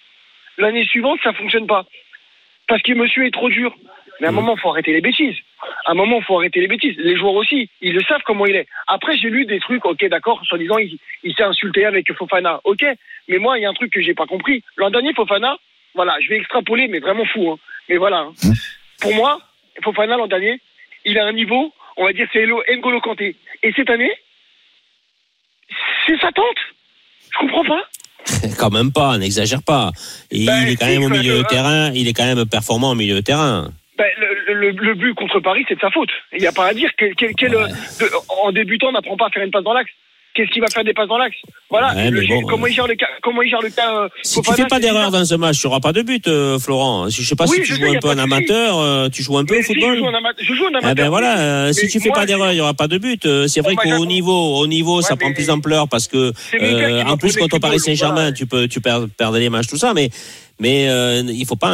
[0.56, 1.84] l'année suivante, ça fonctionne pas.
[2.66, 3.74] Parce que monsieur est trop dur.
[4.20, 5.36] Mais à un moment, faut arrêter les bêtises.
[5.86, 6.96] À un moment, faut arrêter les bêtises.
[6.98, 8.66] Les joueurs aussi, ils le savent comment il est.
[8.88, 12.60] Après, j'ai lu des trucs, ok, d'accord, soi disant, il, il s'est insulté avec Fofana,
[12.64, 12.84] ok.
[13.28, 14.64] Mais moi, il y a un truc que j'ai pas compris.
[14.76, 15.56] L'an dernier, Fofana,
[15.94, 17.48] voilà, je vais extrapoler, mais vraiment fou.
[17.52, 17.58] Hein.
[17.88, 18.18] Mais voilà.
[18.22, 18.32] hein.
[19.00, 19.40] Pour moi,
[19.84, 20.60] Fofana, l'an dernier,
[21.04, 23.36] il a un niveau, on va dire, c'est Hello N'Golo Kanté.
[23.62, 24.12] Et cette année,
[26.06, 26.56] c'est sa tante.
[27.32, 27.82] Je comprends pas.
[28.58, 29.90] Quand même pas, n'exagère pas.
[30.30, 32.90] Et Ben, il est quand même au milieu de terrain, il est quand même performant
[32.90, 33.70] au milieu de terrain.
[33.96, 36.10] Ben, le, le, le but contre Paris, c'est de sa faute.
[36.32, 36.90] Il n'y a pas à dire.
[36.98, 37.62] Quel, quel, quel, Ouais.
[37.62, 37.66] euh,
[38.00, 39.90] de- en débutant, on n'apprend pas à faire une passe dans l'axe.
[40.34, 41.36] Qu'est-ce qu'il va faire des passes dans l'axe?
[41.68, 41.94] Voilà.
[41.94, 44.34] Ouais, Le bon, comment il gère le cas Comment il gère le cas euh, Si
[44.40, 47.08] tu Fofana, fais pas d'erreur dans un match, tu auras pas de but, euh, Florent.
[47.08, 49.44] Je sais pas Oui, si tu joues un peu en amateur, euh, tu joues un
[49.44, 49.94] peu Mais au si, football.
[49.94, 50.44] je joue en amateur.
[50.46, 50.94] Je joue en Eh amateur.
[50.94, 53.26] ben voilà, euh, si tu fais moi, pas d'erreur, il y aura pas de but.
[53.26, 56.32] Euh, C'est vrai qu'au niveau, au niveau, ça prend plus d'ampleur parce que
[57.04, 59.92] en plus contre le Paris Saint-Germain, tu peux, tu perds, perdre les matchs, tout ça,
[59.92, 60.08] mais
[60.60, 60.84] mais
[61.26, 61.72] il faut pas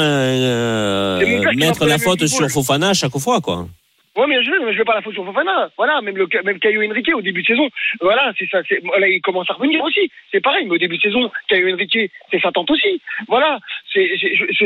[1.55, 3.69] mettre la faute sur Fofana chaque fois, quoi.
[4.17, 5.71] Ouais, mais je ne je vais pas la faute sur Fofana.
[5.77, 7.69] Voilà, même le même Caio Henrique au début de saison.
[8.01, 8.63] Voilà, c'est ça.
[8.69, 10.09] c'est- Là, il commence à revenir aussi.
[10.31, 11.99] C'est pareil, mais au début de saison, Caio Henrique,
[12.31, 13.01] c'est sa tante aussi.
[13.27, 13.59] Voilà,
[13.93, 14.09] c'est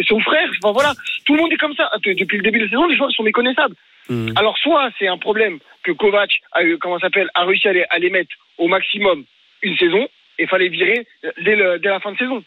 [0.06, 0.50] son frère.
[0.62, 0.92] Enfin voilà,
[1.24, 1.90] tout le monde est comme ça.
[2.04, 3.74] De- Depuis le début de la saison, les joueurs sont méconnaissables.
[4.10, 4.30] Hmm.
[4.36, 7.84] Alors soit c'est un problème que Kovac a eu, comment s'appelle, a réussi à les,
[7.90, 9.24] à les mettre au maximum
[9.62, 10.08] une saison
[10.38, 11.06] et fallait virer
[11.42, 12.42] dès, le, dès la fin de saison.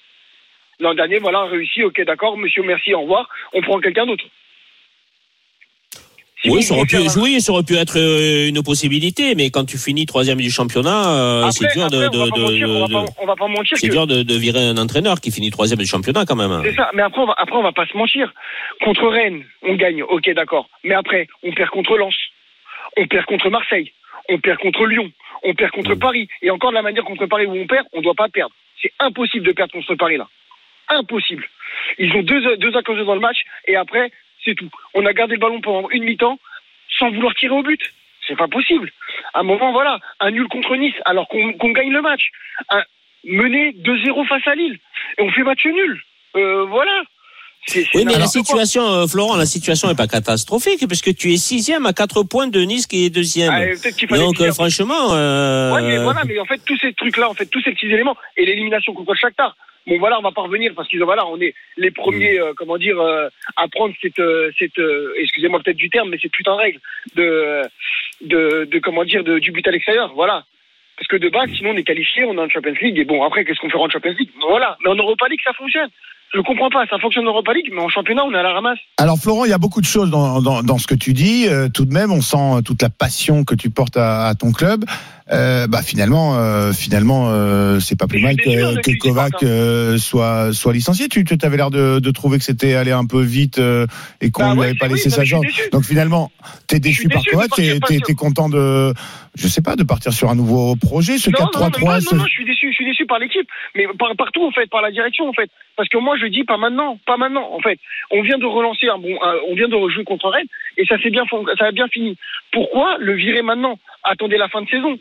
[0.80, 4.26] L'an dernier, voilà, a réussi, ok, d'accord, monsieur, merci, au revoir, on prend quelqu'un d'autre.
[6.44, 8.64] Si oui, ça aurait pu voulez faire un- jouer, ça aurait pu être euh, une
[8.64, 12.30] possibilité, mais quand tu finis troisième du championnat, euh, c'est dur de, après, de- de-
[12.32, 16.62] de- que- dur de, virer un entraîneur qui finit troisième du championnat quand même.
[16.64, 18.34] C'est ça, mais après on, va, après on va pas se mentir.
[18.84, 20.68] Contre Rennes, on gagne, ok d'accord.
[20.84, 22.16] Mais après, on perd contre Lens,
[22.98, 23.92] on perd contre Marseille,
[24.30, 25.12] on perd contre Lyon,
[25.44, 26.00] on perd contre Mm.
[26.00, 26.28] Paris.
[26.42, 28.54] Et encore de la manière contre Paris où on perd, on doit pas perdre.
[28.82, 30.28] C'est impossible de perdre contre Paris là.
[30.90, 31.46] Impossible.
[32.00, 34.12] Ils ont deux, deux occasions dans le match et après,
[34.44, 34.70] c'est tout.
[34.94, 36.40] On a gardé le ballon pendant une mi-temps
[36.98, 37.82] sans vouloir tirer au but.
[38.28, 38.92] C'est pas possible.
[39.34, 42.30] À un moment, voilà, un nul contre Nice alors qu'on gagne le match.
[42.70, 42.84] Un,
[43.24, 44.80] mené 2-0 face à Lille
[45.18, 46.02] et on fait match nul.
[46.36, 47.04] Euh, voilà.
[47.68, 51.32] C'est- c'est Oui, mais la situation, euh, Florent, la situation n'est pas catastrophique puisque tu
[51.32, 53.54] es sixième à quatre points de Nice qui est deuxième.
[53.54, 53.66] Ah,
[54.18, 57.34] Donc, dire- euh, franchement, euh, Ouais, mais voilà, mais en fait, tous ces trucs-là, en
[57.34, 60.74] fait, tous ces petits éléments, et l'élimination contre Shakhtar, bon, voilà, on va pas revenir
[60.76, 62.42] parce qu'ils voilà, on est les premiers, Mm.
[62.42, 62.98] euh, comment dire,
[63.56, 64.22] à prendre cette,
[64.58, 64.82] cette
[65.20, 66.80] excusez-moi peut-être du terme, mais cette putain de règle
[67.16, 67.62] de,
[68.22, 70.46] de, de, comment dire, de, du but à l'extérieur, voilà.
[70.98, 73.24] Parce que de base, sinon, on est qualifié, on est en Champions League, et bon,
[73.24, 74.30] après, qu'est-ce qu'on fait en Champions League?
[74.48, 75.90] Voilà, mais en Europa League, ça fonctionne.
[76.34, 78.54] Je comprends pas, ça fonctionne en Europa League, mais en championnat, on est à la
[78.54, 78.80] ramasse.
[78.98, 81.48] Alors Florent, il y a beaucoup de choses dans, dans, dans ce que tu dis.
[81.48, 84.52] Euh, tout de même, on sent toute la passion que tu portes à, à ton
[84.52, 84.86] club.
[85.32, 90.52] Euh, bah finalement, euh, finalement, euh, c'est pas plus mal que, que Kovac euh, soit
[90.54, 91.08] soit licencié.
[91.08, 93.88] Tu tu avais l'air de, de trouver que c'était allé un peu vite euh,
[94.20, 95.46] et qu'on Bah lui ouais, avait pas laissé oui, sa chance.
[95.72, 96.32] Donc finalement,
[96.68, 97.50] t'es déçu par déçu Kovac.
[98.06, 98.94] T'es content de,
[99.36, 101.18] je sais pas, de partir sur un nouveau projet.
[101.18, 102.16] Ce Non, non, non, 4-3-3.
[102.16, 104.82] non, je suis déçu, je suis déçu par l'équipe, mais par, partout en fait, par
[104.82, 107.80] la direction en fait, parce que moi je dis pas maintenant, pas maintenant en fait.
[108.12, 111.02] On vient de relancer un bon, un- on vient de rejouer contre Rennes et ça
[111.02, 111.24] s'est bien,
[111.58, 112.18] ça a bien fini.
[112.52, 113.80] Pourquoi le virer maintenant?
[114.04, 114.98] Attendez la fin de saison.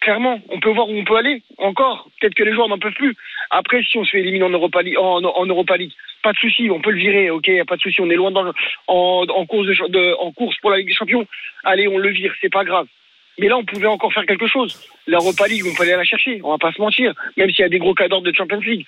[0.00, 2.08] Clairement, on peut voir où on peut aller encore.
[2.20, 3.16] Peut-être que les joueurs n'en peuvent plus.
[3.50, 6.98] Après, si on se fait éliminer en Europa League, pas de souci, on peut le
[6.98, 7.30] virer.
[7.30, 8.52] Ok, pas de souci, on est loin dans
[8.86, 11.26] en, course de, de- en course pour la Ligue des Champions.
[11.64, 12.86] Allez, on le vire, c'est pas grave.
[13.38, 14.80] Mais là, on pouvait encore faire quelque chose.
[15.06, 16.40] L'Europa League, on peut aller la chercher.
[16.42, 17.12] On va pas se mentir.
[17.36, 18.84] Même s'il y a des gros cadors de Champions League.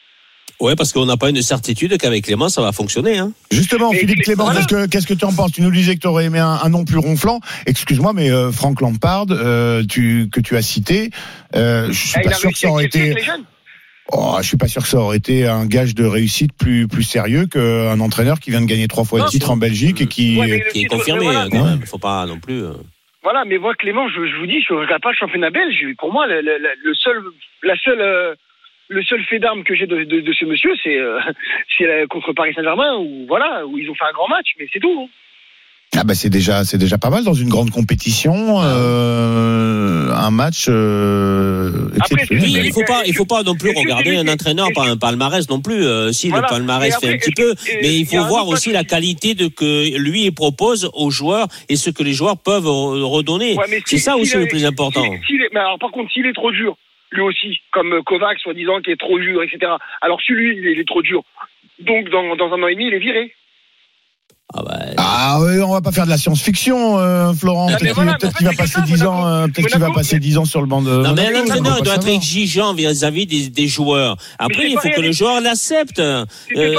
[0.61, 3.19] Ouais, parce qu'on n'a pas une certitude qu'avec Clément, ça va fonctionner.
[3.19, 3.33] Hein.
[3.51, 4.61] Justement, Philippe Clé- Clément, voilà.
[4.61, 5.53] qu'est-ce que qu'est-ce que tu en penses?
[5.53, 7.41] Tu nous disais que tu aurais aimé un, un nom plus ronflant.
[7.67, 11.11] Excuse-moi, mais euh, Franck Lampard, euh, tu, que tu as cité,
[11.57, 13.15] euh, je suis Ah, pas sûr que ça aurait été.
[14.13, 17.05] Oh, je suis pas sûr que ça aurait été un gage de réussite plus plus
[17.05, 20.07] sérieux qu'un entraîneur qui vient de gagner trois fois Non, le titre en Belgique et
[20.07, 20.37] qui.
[20.37, 21.79] Ouais, mais le Qui est confirmé, voilà, hein, quand même.
[21.81, 22.65] Il faut pas non plus.
[22.65, 22.73] euh,
[23.23, 25.77] Voilà, mais moi, Clément, je, je vous dis, je regarde pas le championnat belge.
[25.99, 27.23] Pour moi, le, le- le- le seul,
[27.63, 28.35] la seule, euh,
[28.91, 32.53] le seul fait d'armes que j'ai de, de, de ce monsieur, c'est euh, contre Paris
[32.55, 35.01] Saint-Germain, où voilà, où ils ont fait un grand match, mais c'est tout.
[35.05, 35.09] hein.
[35.97, 40.67] Ah bah c'est déjà c'est déjà pas mal dans une grande compétition, euh, un match
[40.69, 42.27] euh, Après.
[42.31, 45.49] Oui, il faut pas, il faut pas non plus regarder un entraîneur par un palmarès
[45.51, 45.85] non plus.
[45.85, 46.47] Euh, si Voilà.
[46.49, 49.97] le palmarès fait un petit peu, mais il faut voir aussi la qualité de que
[49.99, 53.57] lui propose aux joueurs et ce que les joueurs peuvent re- redonner.
[53.57, 55.03] Ouais, C'est si- ça aussi le plus important.
[55.53, 56.77] mais alors, par contre, s'il est trop dur,
[57.13, 59.73] lui aussi, comme euh, Kovac, soi-disant, qui est trop dur, etc.
[60.01, 61.23] Alors si lui, il est, il est trop dur,
[61.81, 63.33] donc dans, dans un an et demi, il est viré.
[64.53, 67.69] Ah bah, Ah oui, on va pas faire de la science-fiction, euh, Florent.
[67.71, 69.81] Ah, mais Peut-être qu'il va en fait, passer c'est 10 ça, ans, euh, peut-être qu'il
[69.81, 70.91] va passer 10 ans sur le banc de.
[70.91, 74.17] Non, mais l'entraîneur doit être exigeant vis-à-vis des, des joueurs.
[74.39, 76.03] Après, c'est il faut que le joueur l'accepte.
[76.49, 76.75] C'était Euh,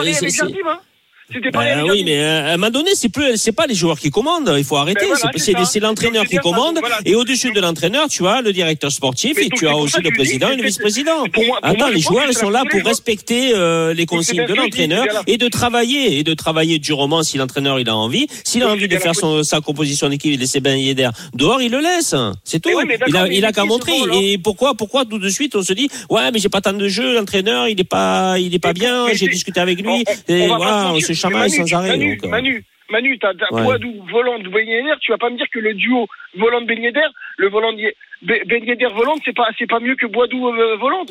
[1.36, 1.50] hein.
[1.54, 4.10] Ben oui, mais euh, à un moment donné, c'est plus, c'est pas les joueurs qui
[4.10, 4.54] commandent.
[4.58, 5.06] Il faut arrêter.
[5.06, 6.78] Ben voilà, c'est c'est l'entraîneur qui commande.
[6.80, 7.00] Voilà.
[7.06, 10.12] Et au-dessus de l'entraîneur, tu as le directeur sportif Mais et tu as aussi le
[10.12, 11.26] président et le vice-président.
[11.62, 15.48] Attends, les joueurs, ils sont là pour respecter euh, les consignes de l'entraîneur et de
[15.48, 18.28] travailler et de travailler durement si l'entraîneur il a envie.
[18.44, 21.72] S'il a envie de faire son, sa composition d'équipe, il laisse Ben Yedder dehors, il
[21.72, 22.16] le laisse.
[22.44, 22.70] C'est tout.
[23.08, 23.94] Il a, il qu'à montrer.
[24.14, 26.88] Et pourquoi, pourquoi tout de suite on se dit, ouais, mais j'ai pas tant de
[26.88, 29.08] jeu, l'entraîneur, il est pas, il est pas bien.
[29.14, 30.04] J'ai discuté avec lui.
[30.28, 31.90] Et voilà, on se chamaille Manu, sans arrêt.
[31.90, 32.30] Manu, donc, euh.
[32.30, 33.64] Manu, Manu, t'as Ouais.
[33.64, 36.08] Boadou, volant de Yedder, tu vas pas me dire que le duo
[36.38, 37.08] volant de Yedder,
[37.38, 40.50] le volant de Ye- Ben Ben Yedder volant, c'est pas, c'est pas mieux que Boadou
[40.50, 41.06] euh, volant?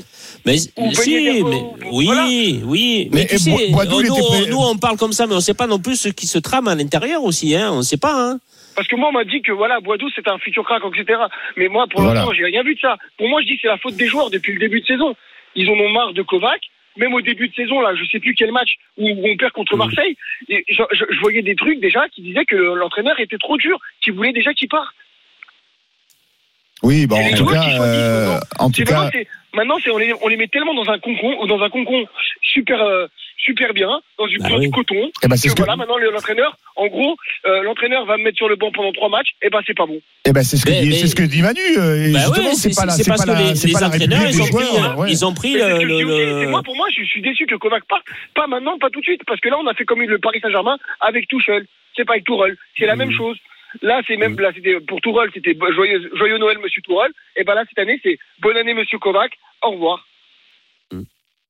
[0.44, 1.42] Mais Ou si, mais,
[1.90, 2.26] oui, voilà.
[2.26, 3.08] oui.
[3.12, 5.12] Mais, Mais, tu et sais, Bo- Boadou, il nous, était on- nous, on parle comme
[5.12, 7.70] ça, mais on sait pas non plus ce qui se trame à l'intérieur aussi, hein.
[7.72, 8.38] On sait pas, hein.
[8.76, 11.18] Parce que moi, on m'a dit que voilà, Boadou, c'est un futur crack, etc.
[11.56, 12.20] Mais moi, pour Voilà.
[12.20, 12.96] l'instant, j'ai rien vu de ça.
[13.18, 15.16] Pour moi, je dis que c'est la faute des joueurs depuis le début de saison.
[15.56, 16.60] Ils en ont marre de Kovac.
[16.96, 19.74] Même au début de saison, là, je sais plus quel match où on perd contre
[19.74, 19.78] Mhm.
[19.78, 20.16] Marseille.
[20.48, 23.78] Et je, je- je voyais des trucs déjà qui disaient que l'entraîneur était trop dur,
[24.02, 24.94] qui voulait déjà qu'il parte.
[26.82, 29.10] Oui, bon, Et en les tout cas, euh, en tout cas,
[29.52, 32.06] maintenant, c'est, on les, on les met tellement dans un concon, dans un concon
[32.40, 33.06] super, euh,
[33.42, 34.70] super bien, dans du, Bah dans du oui.
[34.70, 35.10] coton.
[35.22, 38.16] eh ben, c'est Que ce que, voilà, maintenant, le- l'entraîneur, en gros, euh, l'entraîneur va
[38.16, 40.00] me mettre sur le banc pendant trois matchs, et ben, c'est pas bon.
[40.26, 41.60] eh ben, c'est ce que Mais- dit, mais- c'est ce que dit Manu.
[41.78, 43.86] euh, et Bah justement, ouais, c'est pas pas que la, les, c'est les pas la
[43.88, 44.98] entraîneurs, ils ont pris, joueurs.
[44.98, 45.10] ouais.
[45.10, 45.84] ils ont pris le,
[46.44, 49.04] le- moi, pour moi, je suis déçu que Kovac parte, pas maintenant, pas tout de
[49.04, 51.66] suite, parce que là, on a fait comme le Paris Saint-Germain avec Tuchel.
[51.96, 53.36] C'est pas avec Tourelle, c'est la même chose.
[53.82, 57.12] Là, c'est même, là, c'était pour Tourelle, c'était joyeux, joyeux Noël, Monsieur Tourelle.
[57.36, 59.32] Et ben là, cette année, c'est bonne année, Monsieur Kovac.
[59.62, 60.06] Au revoir.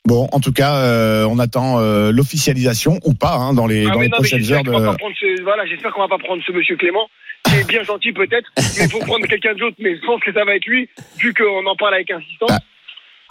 [0.06, 3.90] Bon, en tout cas, euh, on attend euh, l'officialisation ou pas hein, dans les, Ah,
[3.92, 4.64] dans les non, prochaines j'espère heures.
[4.64, 4.86] qu'on va De...
[4.86, 7.06] pas prendre ce, voilà, j'espère qu'on va pas prendre ce Monsieur Clément,
[7.44, 9.76] qui est bien gentil peut-être, mais il faut prendre quelqu'un d'autre.
[9.78, 12.50] Mais je pense que ça va être lui, vu qu'on en parle avec insistance.
[12.50, 12.58] Ah.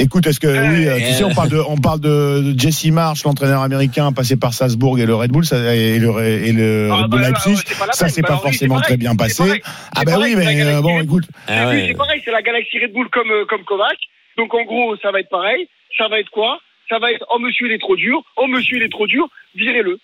[0.02, 2.86] Écoute, est-ce que Euh, oui, euh, tu sais, on parle de, on parle de Jesse
[2.86, 6.88] Marsh, l'entraîneur américain passé par Salzbourg et le Red Bull, ça, et le, et le
[6.90, 7.58] Ah, Red bah, Bull là, Leipzig.
[7.92, 9.44] Ça, c'est Bah, pas lui, forcément très bien passé.
[9.44, 9.62] pareil.
[9.94, 11.88] Ah ben pareil, oui, mais euh, bon, écoute, Ah ouais.
[11.90, 13.98] c'est pareil, c'est la galaxie Red Bull comme, euh, comme Kovac.
[14.38, 15.68] Donc en gros, ça va être pareil.
[15.98, 16.60] Ça va être quoi?
[16.90, 19.28] Ça va être oh monsieur il est trop dur, oh monsieur il est trop dur,
[19.56, 20.00] virez-le.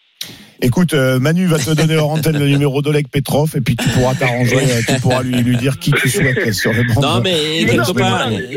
[0.62, 3.88] écoute, euh, Manu va te donner hors antenne le numéro d'Oleg Petrov et puis tu
[3.90, 7.02] pourras t'arranger, euh, tu pourras lui, lui dire qui tu souhaites sur le banc.
[7.02, 7.66] Non, mais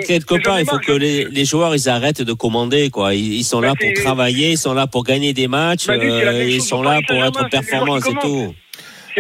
[0.07, 3.15] quelque part, il faut que les, les joueurs, ils arrêtent de commander, quoi.
[3.15, 6.45] Ils, ils sont Bah, là pour travailler, ils sont là pour gagner des matchs, euh,
[6.45, 8.55] ils sont là pour être performants, c'est qui tout.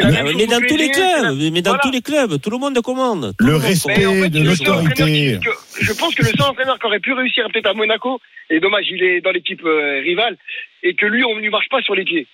[0.01, 1.83] C'est la Mais, même chose mais au dans tous les clubs, mais dans Voilà.
[1.83, 3.33] tous les clubs, tout le monde commande.
[3.39, 5.39] Tout Le respect Mais en fait, de l'autorité.
[5.81, 8.87] Je pense que le seul entraîneur qui aurait pu réussir peut-être à Monaco, et dommage,
[8.91, 10.37] il est dans l'équipe euh, rivale,
[10.83, 12.27] et que lui, on ne lui marche pas sur les pieds.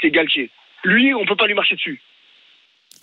[0.00, 0.50] C'est Galtier.
[0.84, 2.00] Lui, on peut pas lui marcher dessus.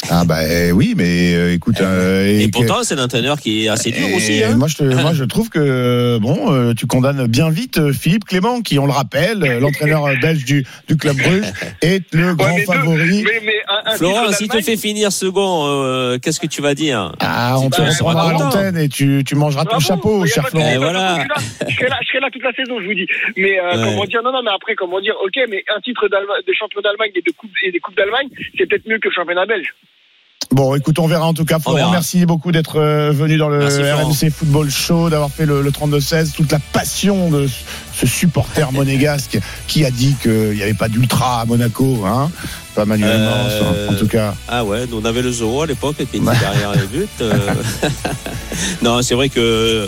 [0.10, 3.66] Ah bah eh, oui, mais euh, écoute, euh, Et et- pourtant, c'est un entraîneur qui
[3.66, 4.44] est assez dur Et aussi.
[4.44, 4.56] Hein.
[4.58, 8.26] Moi, je te- moi, je trouve que bon, euh, tu condamnes bien vite euh, Philippe
[8.26, 11.46] Clément, qui, on le rappelle, euh, l'entraîneur belge du, du club Bruges,
[11.82, 13.24] est le grand mais favori.
[13.24, 16.62] Mais, mais un, un Florent, si tu d'Allemagne- fait finir second, euh, qu'est-ce que tu
[16.62, 17.14] vas dire?
[17.20, 20.78] Ah, on te reprendra à l'antenne et tu, tu mangeras ton chapeau, cher Florent.
[20.78, 21.26] Voilà.
[21.30, 23.08] façon, je serai là, je serai là toute la saison, je vous dis.
[23.38, 23.84] Mais euh, Ouais.
[23.86, 27.12] comment dire, non, non, mais après, comment dire, ok, mais un titre de champion d'Allemagne
[27.16, 29.74] et de coupe et des coupes d'Allemagne, c'est peut-être mieux que le championnat belge.
[30.54, 31.58] Bon, écoute, on verra en tout cas.
[31.58, 33.82] Florent, merci beaucoup d'être euh, venu dans le Merci.
[33.82, 37.48] RMC Football Show, d'avoir fait le, le 32-16, toute la passion de
[37.92, 42.30] ce supporter monégasque qui a dit qu'il n'y avait pas d'ultra à Monaco, hein.
[42.76, 44.36] Pas Manuel Euh, en tout cas.
[44.48, 47.08] Ah ouais, nous on avait le Zoro à l'époque qui était derrière les buts.
[47.22, 47.40] euh.
[48.84, 49.88] non, c'est vrai que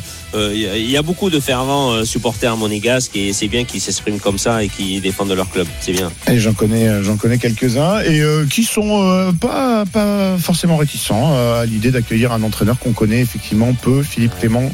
[0.54, 3.64] il y a- il y, a beaucoup de fervents euh, supporters monégasques et c'est bien
[3.64, 5.68] qu'ils s'expriment comme ça et qu'ils défendent leur club.
[5.80, 6.12] C'est bien.
[6.30, 7.04] Et j'en connais, euh,
[7.38, 12.44] quelques-uns et euh, qui sont euh, pas, pas forcément réticents euh, à l'idée d'accueillir un
[12.44, 14.72] entraîneur qu'on connaît effectivement peu, Philippe Clément,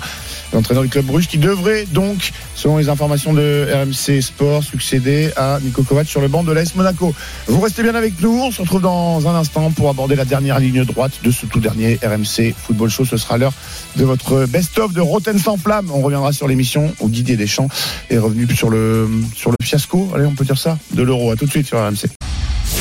[0.54, 5.60] l'entraîneur du club Bruges, qui devrait donc, selon les informations de RMC Sport, succéder à
[5.62, 7.14] Nico Kovac sur le banc de l'AS Monaco.
[7.48, 10.60] Vous restez bien avec nous, on se retrouve dans un instant pour aborder la dernière
[10.60, 13.06] ligne droite de ce tout dernier RMC Football Show.
[13.06, 13.54] Ce sera l'heure
[13.96, 15.90] de votre best-of de Rotten sans flamme.
[15.92, 17.70] On reviendra sur l'émission où Didier Deschamps
[18.10, 21.32] est revenu sur le, sur le fiasco, allez on peut dire ça, de l'euro.
[21.32, 22.08] À tout de suite sur RMC.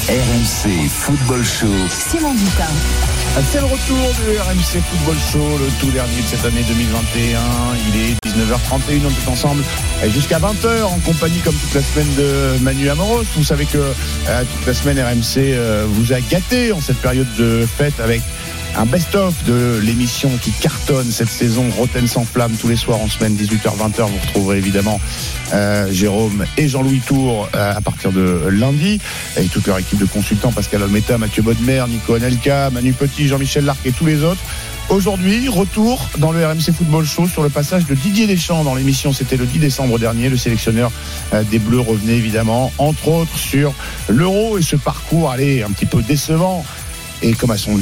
[0.09, 1.67] RMC Football Show.
[1.89, 3.20] Simon Dutin.
[3.39, 7.41] C'est le retour du RMC Football Show, le tout dernier de cette année 2021.
[7.89, 9.63] Il est 19h31, on est ensemble
[10.09, 13.25] jusqu'à 20h en compagnie comme toute la semaine de Manu Amoros.
[13.37, 17.29] Vous savez que euh, toute la semaine RMC euh, vous a gâté en cette période
[17.39, 18.21] de fête avec
[18.77, 23.09] un best-of de l'émission qui cartonne cette saison, Rotten sans flamme, tous les soirs en
[23.09, 24.09] semaine, 18h-20h.
[24.09, 25.01] Vous retrouverez évidemment
[25.53, 29.01] euh, Jérôme et Jean-Louis Tour euh, à partir de lundi.
[29.37, 33.65] Et toute leur équipe de consultants, Pascal Olmeta, Mathieu Bodmer, Nico Anelka, Manu Petit, Jean-Michel
[33.65, 34.41] Larc et tous les autres.
[34.91, 39.13] Aujourd'hui, retour dans le RMC Football Show sur le passage de Didier Deschamps dans l'émission.
[39.13, 40.29] C'était le 10 décembre dernier.
[40.29, 40.91] Le sélectionneur
[41.33, 43.73] euh, des Bleus revenait évidemment, entre autres, sur
[44.09, 46.65] l'Euro et ce parcours, allez, un petit peu décevant.
[47.23, 47.79] Et comme à son,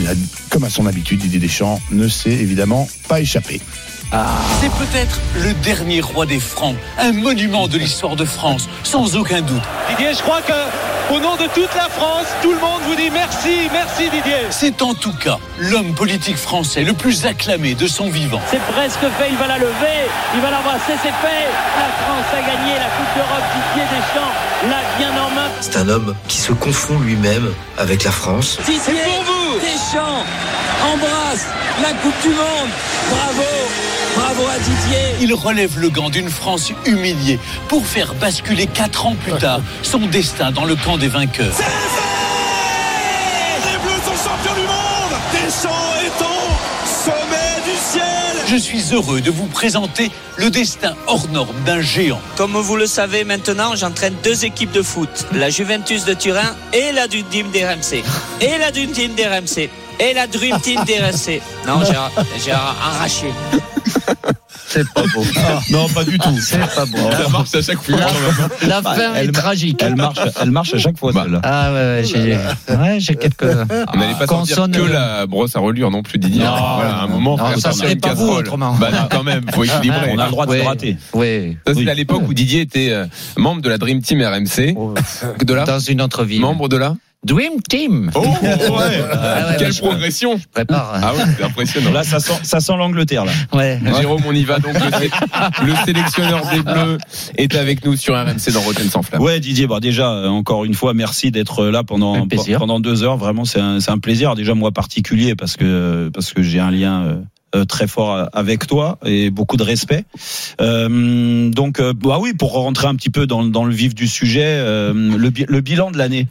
[0.51, 3.61] comme à son habitude, Didier Deschamps ne s'est évidemment pas échappé.
[4.11, 9.43] C'est peut-être le dernier roi des Francs, un monument de l'histoire de France, sans aucun
[9.43, 9.63] doute.
[9.91, 10.53] Didier, je crois que
[11.15, 14.47] au nom de toute la France, tout le monde vous dit merci, merci Didier.
[14.51, 18.41] C'est en tout cas l'homme politique français le plus acclamé de son vivant.
[18.51, 21.49] C'est presque fait, il va la lever, il va l'embrasser, c'est fait.
[21.77, 25.51] La France a gagné la Coupe d'Europe, Didier Deschamps l'a bien en main.
[25.61, 28.59] C'est un homme qui se confond lui-même avec la France.
[28.65, 29.03] Didier
[29.61, 30.25] Deschamps
[30.95, 31.47] embrasse
[31.83, 32.71] la Coupe du Monde.
[33.11, 33.45] Bravo,
[34.19, 35.17] bravo à Didier.
[35.21, 40.01] Il relève le gant d'une France humiliée pour faire basculer quatre ans plus tard son
[40.01, 41.57] destin dans le camp des vainqueurs.
[43.65, 45.15] Les Bleus sont champions du monde.
[45.33, 46.37] Deschamps est au
[47.05, 48.03] sommet du ciel.
[48.49, 52.21] Je suis heureux de vous présenter le destin hors norme d'un géant.
[52.37, 56.93] Comme vous le savez maintenant, j'entraîne deux équipes de foot, la Juventus de Turin et
[56.93, 58.03] la Team d'RMC.
[58.41, 59.71] Et la Team d'RMC.
[60.01, 61.41] Et la Dream Team d'RMC.
[61.67, 63.27] Non, j'ai- arraché.
[64.71, 65.25] C'est pas beau.
[65.71, 66.37] Non, pas du tout.
[66.41, 67.11] C'est pas beau.
[67.11, 67.97] Ça marche à chaque fois.
[68.67, 69.83] La fin est tragique.
[69.83, 71.23] Elle marche, elle marche à chaque fois, Bah.
[71.25, 71.41] celle-là.
[71.43, 72.37] Ah ouais, ouais, j'ai
[72.75, 73.45] ouais, j'ai quelques.
[73.45, 76.45] On n'allait pas sortir consonnes- que la brosse à relure non plus, Didier.
[76.45, 76.51] Non.
[76.77, 78.45] voilà, à un moment, Non, faut ça sortir une casserole.
[78.79, 80.11] Bah, non, quand même, faut équilibrer.
[80.13, 80.61] On a le droit de Ouais.
[80.61, 80.97] se rater.
[81.15, 81.57] Oui.
[81.67, 81.91] Ça, c'est Oui.
[81.91, 83.07] à l'époque où Didier était euh,
[83.39, 84.75] membre de la Dream Team RMC.
[85.45, 86.41] De là Dans une autre ville.
[86.43, 88.11] Membre de là Dream Team.
[88.15, 88.29] Oh, ouais.
[89.13, 90.93] Ah ouais, Quelle ouais, je progression prépare.
[91.03, 91.91] Ah ouais, c'est impressionnant.
[91.91, 93.33] Là, ça sent, ça sent l'Angleterre, là.
[93.53, 93.81] Ouais.
[94.01, 94.75] Jérôme, on y va donc.
[94.75, 95.11] Le, sé-
[95.67, 96.99] le sélectionneur des Bleus
[97.37, 99.21] est avec nous sur RMC dans Rotten sans flamme.
[99.21, 102.27] Ouais, Didier, bah déjà, euh, encore une fois, merci d'être là pendant,
[102.59, 103.17] pendant deux heures.
[103.17, 104.35] Vraiment, c'est un, c'est un plaisir.
[104.37, 107.23] Déjà, moi particulier, parce que, parce que j'ai un lien euh, euh,
[107.69, 110.05] très fort avec toi et beaucoup de respect.
[110.61, 114.07] Euh, donc, euh, bah oui, pour rentrer un petit peu dans, dans le vif du
[114.09, 116.27] sujet, euh, le, bi- le bilan de l'année.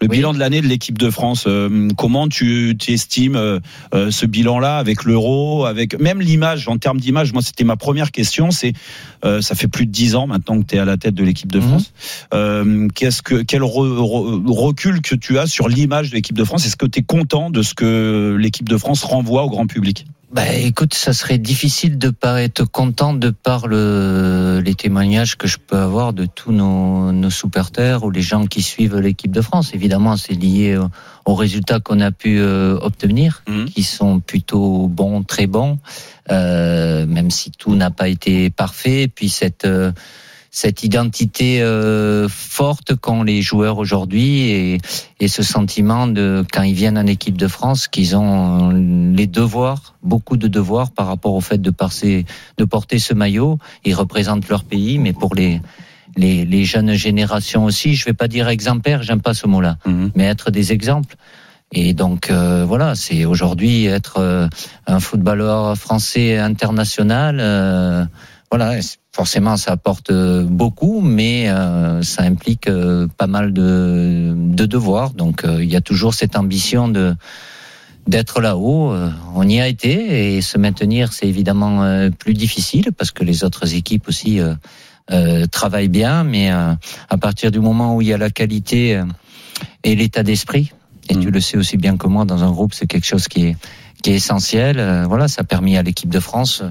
[0.00, 0.18] Le Oui.
[0.18, 3.58] bilan de l'année de l'équipe de France, euh, comment tu, tu estimes euh,
[3.94, 8.12] euh, ce bilan-là avec l'euro, avec même l'image en termes d'image Moi, c'était ma première
[8.12, 8.52] question.
[8.52, 8.74] C'est,
[9.24, 11.24] euh, ça fait plus de dix ans maintenant que tu es à la tête de
[11.24, 11.66] l'équipe de Mhm.
[11.68, 11.92] France.
[12.32, 16.44] Euh, qu'est-ce que quel re- re- recul que tu as sur l'image de l'équipe de
[16.44, 16.64] France?
[16.64, 20.06] Est-ce que tu es content de ce que l'équipe de France renvoie au grand public?
[20.30, 25.48] Bah écoute, ça serait difficile de pas être content de par le, les témoignages que
[25.48, 29.40] je peux avoir de tous nos, nos supporters ou les gens qui suivent l'équipe de
[29.40, 29.70] France.
[29.72, 30.90] Évidemment, c'est lié au-
[31.24, 33.70] aux résultats qu'on a pu euh, obtenir, Mhm.
[33.70, 35.78] qui sont plutôt bons, très bons,
[36.30, 39.04] euh, même si tout n'a pas été parfait.
[39.04, 39.92] Et puis cette euh,
[40.50, 44.78] cette identité euh, forte qu'ont les joueurs aujourd'hui et,
[45.20, 49.94] et ce sentiment de quand ils viennent en équipe de France qu'ils ont les devoirs,
[50.02, 52.24] beaucoup de devoirs par rapport au fait de, passer,
[52.56, 53.58] de porter ce maillot.
[53.84, 55.60] Ils représentent leur pays, mais pour les
[56.16, 60.10] les, les jeunes générations aussi, je vais pas dire exemplaires, j'aime pas ce mot-là, Mhm.
[60.16, 61.14] mais être des exemples.
[61.70, 64.48] Et donc euh, voilà, c'est aujourd'hui être euh,
[64.86, 67.40] un footballeur français international.
[68.50, 68.80] Voilà,
[69.12, 75.10] forcément ça apporte euh, beaucoup, mais euh, ça implique euh, pas mal de, de devoirs.
[75.10, 77.14] Donc euh, il y a toujours cette ambition de
[78.06, 78.92] d'être là-haut.
[78.92, 83.22] Euh, On y a été et se maintenir, c'est évidemment euh, plus difficile parce que
[83.22, 84.54] les autres équipes aussi euh,
[85.10, 86.72] euh, travaillent bien, mais euh,
[87.10, 89.02] à partir du moment où il y a la qualité
[89.84, 90.72] et l'état d'esprit,
[91.10, 93.46] et tu le sais aussi bien que moi, dans un groupe, c'est quelque chose qui
[93.46, 93.56] est
[94.02, 94.78] qui est essentiel.
[94.78, 96.70] Euh, voilà, ça a permis à l'équipe de France euh,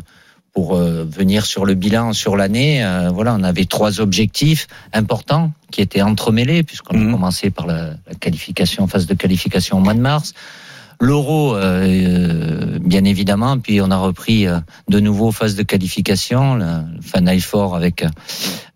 [0.57, 2.83] pour euh, venir sur le bilan sur l'année.
[2.83, 7.09] euh, voilà, on avait trois objectifs importants qui étaient entremêlés puisqu'on Mhm.
[7.09, 10.33] a commencé par la, la qualification, phase de qualification au mois de mars.
[10.99, 14.57] L'euro, euh, euh, bien évidemment, puis on a repris euh,
[14.89, 16.65] de nouveau phase de qualification, le
[17.03, 18.09] Final Four avec euh,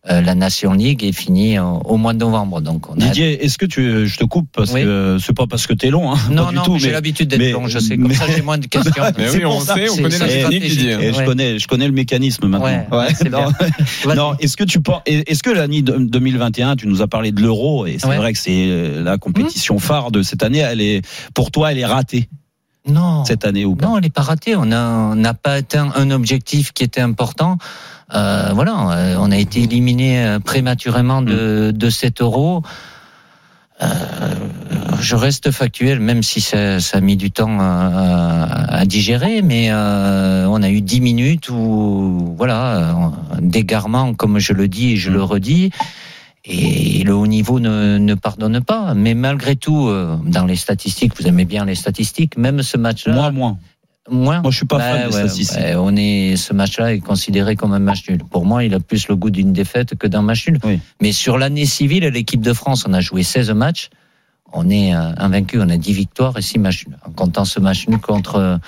[0.04, 2.60] la Nation League et fini euh, au mois de novembre.
[2.62, 4.82] Donc on a Didier, est-ce que tu, je te coupe parce Oui.
[4.84, 6.92] que c'est pas parce que t'es long, hein, non, pas du non, tout, mais j'ai
[6.92, 7.98] l'habitude d'être long, je sais.
[7.98, 9.04] Comme mais- ça, j'ai moins de questions.
[9.18, 10.64] Mais oui, on ça, sait, on connaît la technique.
[10.64, 10.98] Didier.
[11.02, 12.66] Et je connais, je connais le mécanisme maintenant.
[12.66, 13.30] Ouais, ouais, c'est
[14.16, 17.42] non, est-ce que tu penses, est-ce que l'année de- 2021, tu nous as parlé de
[17.42, 18.18] l'euro et c'est Ouais.
[18.18, 20.60] vrai que c'est euh, la compétition phare de cette année.
[20.60, 21.02] Elle est,
[21.36, 22.28] pour toi, elle est ratée?
[22.88, 23.24] Non.
[23.26, 23.86] cette année ou pas?
[23.86, 24.56] Non, elle n'est pas ratée.
[24.56, 27.60] On n'a pas atteint un objectif qui était important.
[28.14, 32.62] Euh, voilà, euh, on a été éliminé euh, prématurément de, de cet euro.
[33.82, 33.88] Euh,
[35.00, 39.72] je reste factuel, même si ça, ça a mis du temps à, à- digérer, mais
[39.72, 45.10] euh, on a eu dix minutes où, voilà, dégarement, comme je le dis et je
[45.10, 45.72] le redis,
[46.46, 48.94] et le haut niveau ne, ne pardonne pas.
[48.94, 53.14] Mais malgré tout, euh, dans les statistiques, vous aimez bien les statistiques, même ce match-là.
[53.14, 53.58] Moi, moins.
[54.12, 54.42] Moins.
[54.42, 55.58] Moi, je suis pas fan des ouais, statistiques.
[55.58, 58.20] ouais, on est, ce match-là est considéré comme un match nul.
[58.30, 60.60] Pour moi, il a plus le goût d'une défaite que d'un match nul.
[61.02, 63.90] Mais sur l'année civile, l'équipe de France, on a joué 16 matchs.
[64.54, 66.98] On est euh, invaincu, on a 10 victoires et 6 matchs nuls.
[67.06, 68.60] En comptant ce match nul contre,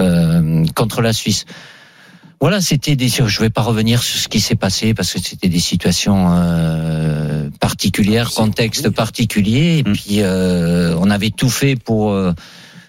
[0.00, 1.44] euh, contre la Suisse.
[2.40, 3.08] Voilà, c'était des.
[3.08, 7.50] Je vais pas revenir sur ce qui s'est passé parce que c'était des situations euh,
[7.58, 9.78] particulières, contexte particulier.
[9.78, 12.32] Et puis euh, on avait tout fait pour euh,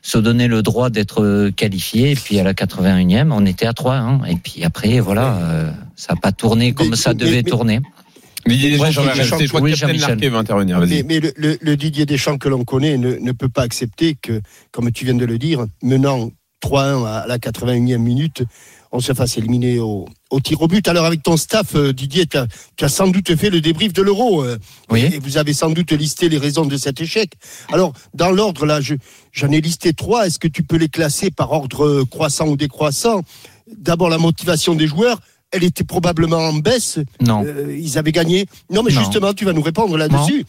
[0.01, 2.11] se donner le droit d'être euh, qualifié.
[2.11, 4.21] Et puis à la 81e, on était à 3 hein.
[4.27, 7.79] Et puis après, voilà, euh, ça n'a pas tourné comme ça devait tourner.
[8.47, 9.03] Didier Deschamps,
[9.41, 9.73] je crois Oui,
[10.39, 10.79] intervenir.
[10.79, 14.15] Mais, mais le, le- le Didier Deschamps que l'on connaît ne, ne peut pas accepter
[14.19, 14.41] que,
[14.71, 16.31] comme tu viens de le dire, menant
[16.63, 18.43] 3-1 à la 81e minute,
[18.91, 20.87] on se fasse éliminer au, au tir au but.
[20.87, 23.93] Alors avec ton staff, euh, Didier, tu as, tu as sans doute fait le débrief
[23.93, 24.43] de l'euro.
[24.43, 24.57] euh,
[25.13, 27.33] Et vous avez sans doute listé les raisons de cet échec.
[27.71, 28.95] Alors, dans l'ordre, là, je-
[29.31, 30.25] j'en ai listé trois.
[30.27, 33.21] Est-ce que tu peux les classer par ordre euh, croissant ou décroissant?
[33.77, 35.19] D'abord, la motivation des joueurs.
[35.51, 36.99] Elle était probablement en baisse.
[37.21, 37.43] Non.
[37.45, 38.45] Euh, ils avaient gagné.
[38.71, 39.01] Non, mais Non.
[39.01, 40.45] justement, tu vas nous répondre là-dessus.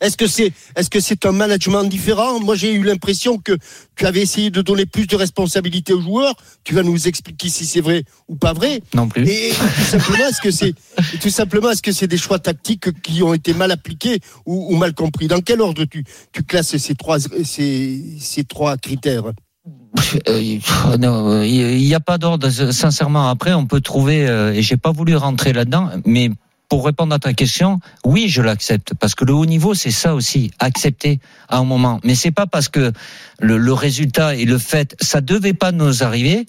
[0.00, 2.40] Est-ce que c'est est-ce que c'est un management différent?
[2.40, 3.52] Moi, j'ai eu l'impression que
[3.94, 6.34] tu avais essayé de donner plus de responsabilités aux joueurs.
[6.64, 8.80] Tu vas nous expliquer si c'est vrai ou pas vrai.
[8.94, 9.28] Non plus.
[9.28, 10.72] Et tout simplement, est-ce que c'est
[11.20, 14.76] tout simplement est-ce que c'est des choix tactiques qui ont été mal appliqués ou, ou
[14.76, 15.26] mal compris?
[15.26, 19.32] Dans quel ordre tu tu classes ces trois ces, ces trois critères?
[20.28, 22.48] Euh, il n'y a pas d'ordre.
[22.50, 26.30] Sincèrement, après, on peut trouver, euh, et j'ai pas voulu rentrer là-dedans, mais
[26.68, 30.14] pour répondre à ta question, oui, je l'accepte, parce que le haut niveau, c'est ça
[30.14, 32.00] aussi, accepter à un moment.
[32.02, 32.92] Mais c'est pas parce que
[33.38, 36.46] le, résultat et le fait, ça devait pas nous arriver.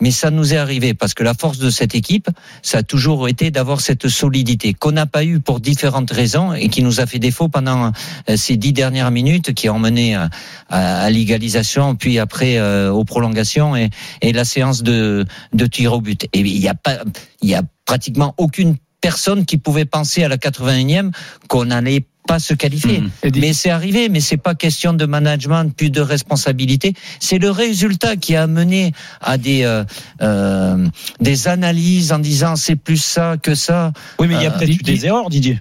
[0.00, 2.28] Mais ça nous est arrivé parce que la force de cette équipe,
[2.62, 6.68] ça a toujours été d'avoir cette solidité qu'on n'a pas eu pour différentes raisons et
[6.68, 7.92] qui nous a fait défaut pendant
[8.28, 10.30] euh, ces dix dernières minutes qui ont mené à,
[10.68, 13.90] à- l'égalisation, puis après euh, aux prolongations et,
[14.22, 15.24] la séance de,
[15.70, 16.24] tir au but.
[16.32, 16.98] Et il n'y a pas,
[17.40, 21.12] il y a pratiquement aucune personne qui pouvait penser à la 81e
[21.48, 23.02] qu'on n'allait pas se qualifier.
[23.36, 26.94] Mais c'est arrivé, mais c'est pas question de management, plus de responsabilité.
[27.20, 29.84] C'est le résultat qui a mené à des euh,
[30.22, 30.86] euh,
[31.20, 33.92] des analyses en disant c'est plus ça que ça.
[34.18, 35.60] Oui, mais il y a Euh, peut-être eu des erreurs, Didier.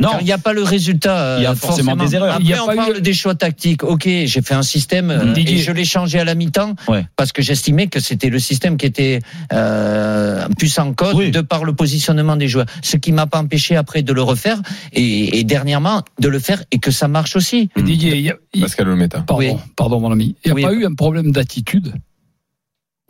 [0.00, 1.36] non, il n'y a pas le résultat.
[1.38, 2.32] Il y a forcément des erreurs.
[2.34, 3.82] Après, Il y a on pas parle des choix tactiques.
[3.84, 5.56] Ok, j'ai fait un système euh, Didier.
[5.56, 6.74] et je l'ai changé à la mi-temps
[7.16, 9.20] parce que j'estimais que c'était le système qui était
[9.54, 12.66] euh, plus en code de par le positionnement des joueurs.
[12.82, 14.60] Ce qui m'a pas empêché après de le refaire
[14.92, 15.85] et, et dernièrement
[16.20, 17.70] de le faire et que ça marche aussi.
[17.76, 19.20] Didier, il y a- il- Pascal Olmeta.
[19.20, 20.34] Pardon, pardon mon ami.
[20.44, 21.94] Il n'y a pas eu un problème d'attitude?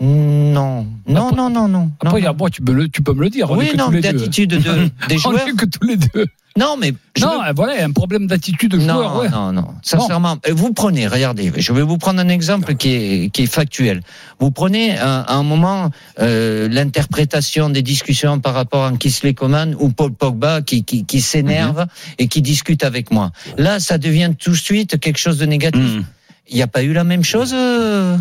[0.01, 1.91] Non, non, non, non, non.
[2.01, 3.51] Après, y moi, tu peux, le, tu peux me le dire.
[3.51, 5.49] on Oui, est que non, d'attitude de- des On joueurs.
[5.49, 6.27] est que tous les deux.
[6.57, 9.17] Non, mais non, veux- voilà, un problème d'attitude de Non, joueur.
[9.21, 9.29] ouais.
[9.29, 9.69] non, non.
[9.83, 14.01] Sincèrement, vous prenez, regardez, je vais vous prendre un exemple qui est, qui est factuel.
[14.41, 15.91] Vous prenez à un moment
[16.21, 21.21] euh, l'interprétation des discussions par rapport à Kisley Coman ou Paul Pogba qui, qui, qui
[21.21, 21.87] s'énerve Mhm.
[22.19, 23.31] et qui discute avec moi.
[23.59, 25.81] Là, ça devient tout de suite quelque chose de négatif.
[25.83, 26.05] Mhm.
[26.49, 28.17] Il n'y a pas eu la même chose euh,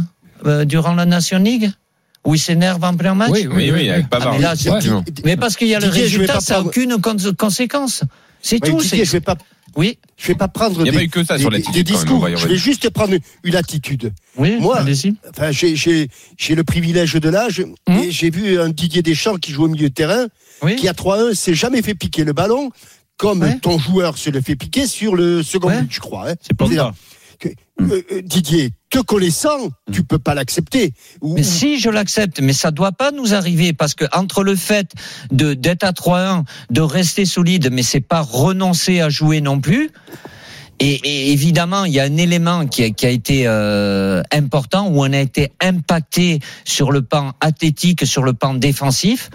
[0.46, 1.70] euh, durant la Nation League?
[2.26, 5.38] Où il s'énerve en plein match Oui, oui, oui, avec Pavard, Ah, mais, là, mais
[5.38, 8.04] parce qu'il y a le Didier, résultat, ça n'a aucune cons- conséquence.
[8.42, 8.78] C'est tout.
[8.80, 9.36] Didier, je vais pas.
[9.76, 9.98] Oui.
[10.18, 10.84] Je vais pas prendre.
[10.84, 12.38] Des, pas eu que ça des- sur des- l'attitude, Des quand même, on discours.
[12.38, 13.14] je vais juste prendre
[13.44, 14.14] une attitude.
[14.38, 14.80] Oui, Moi,
[15.30, 16.08] enfin, j'ai j'ai
[16.38, 17.98] j'ai le privilège de l'âge Hum.
[18.00, 20.28] et j'ai vu un Didier Deschamps qui joue au milieu de terrain,
[20.78, 22.72] qui à 3-1 s'est jamais fait piquer le ballon
[23.18, 26.30] comme ton joueur se le fait piquer sur le second but, je crois.
[26.32, 26.36] hein.
[26.42, 26.94] C'est pas ça.
[27.38, 27.50] Que,
[27.82, 30.94] euh, euh, Didier, te connaissant, tu peux pas l'accepter.
[31.22, 34.92] Mais si je l'accepte, mais ça doit pas nous arriver parce que entre le fait
[35.32, 39.90] de d'être à 3-1, de rester solide, mais c'est pas renoncer à jouer non plus.
[40.80, 44.88] Et, et évidemment, il y a un élément qui a, qui a été euh, important
[44.88, 49.30] où on a été impacté sur le plan athlétique, sur le plan défensif,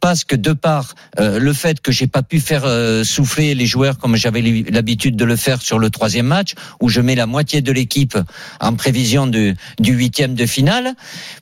[0.00, 3.66] parce que de par euh, le fait que j'ai pas pu faire euh, souffler les
[3.66, 7.26] joueurs comme j'avais l'habitude de le faire sur le troisième match, où je mets la
[7.26, 8.18] moitié de l'équipe
[8.60, 10.94] en prévision du, du huitième de finale,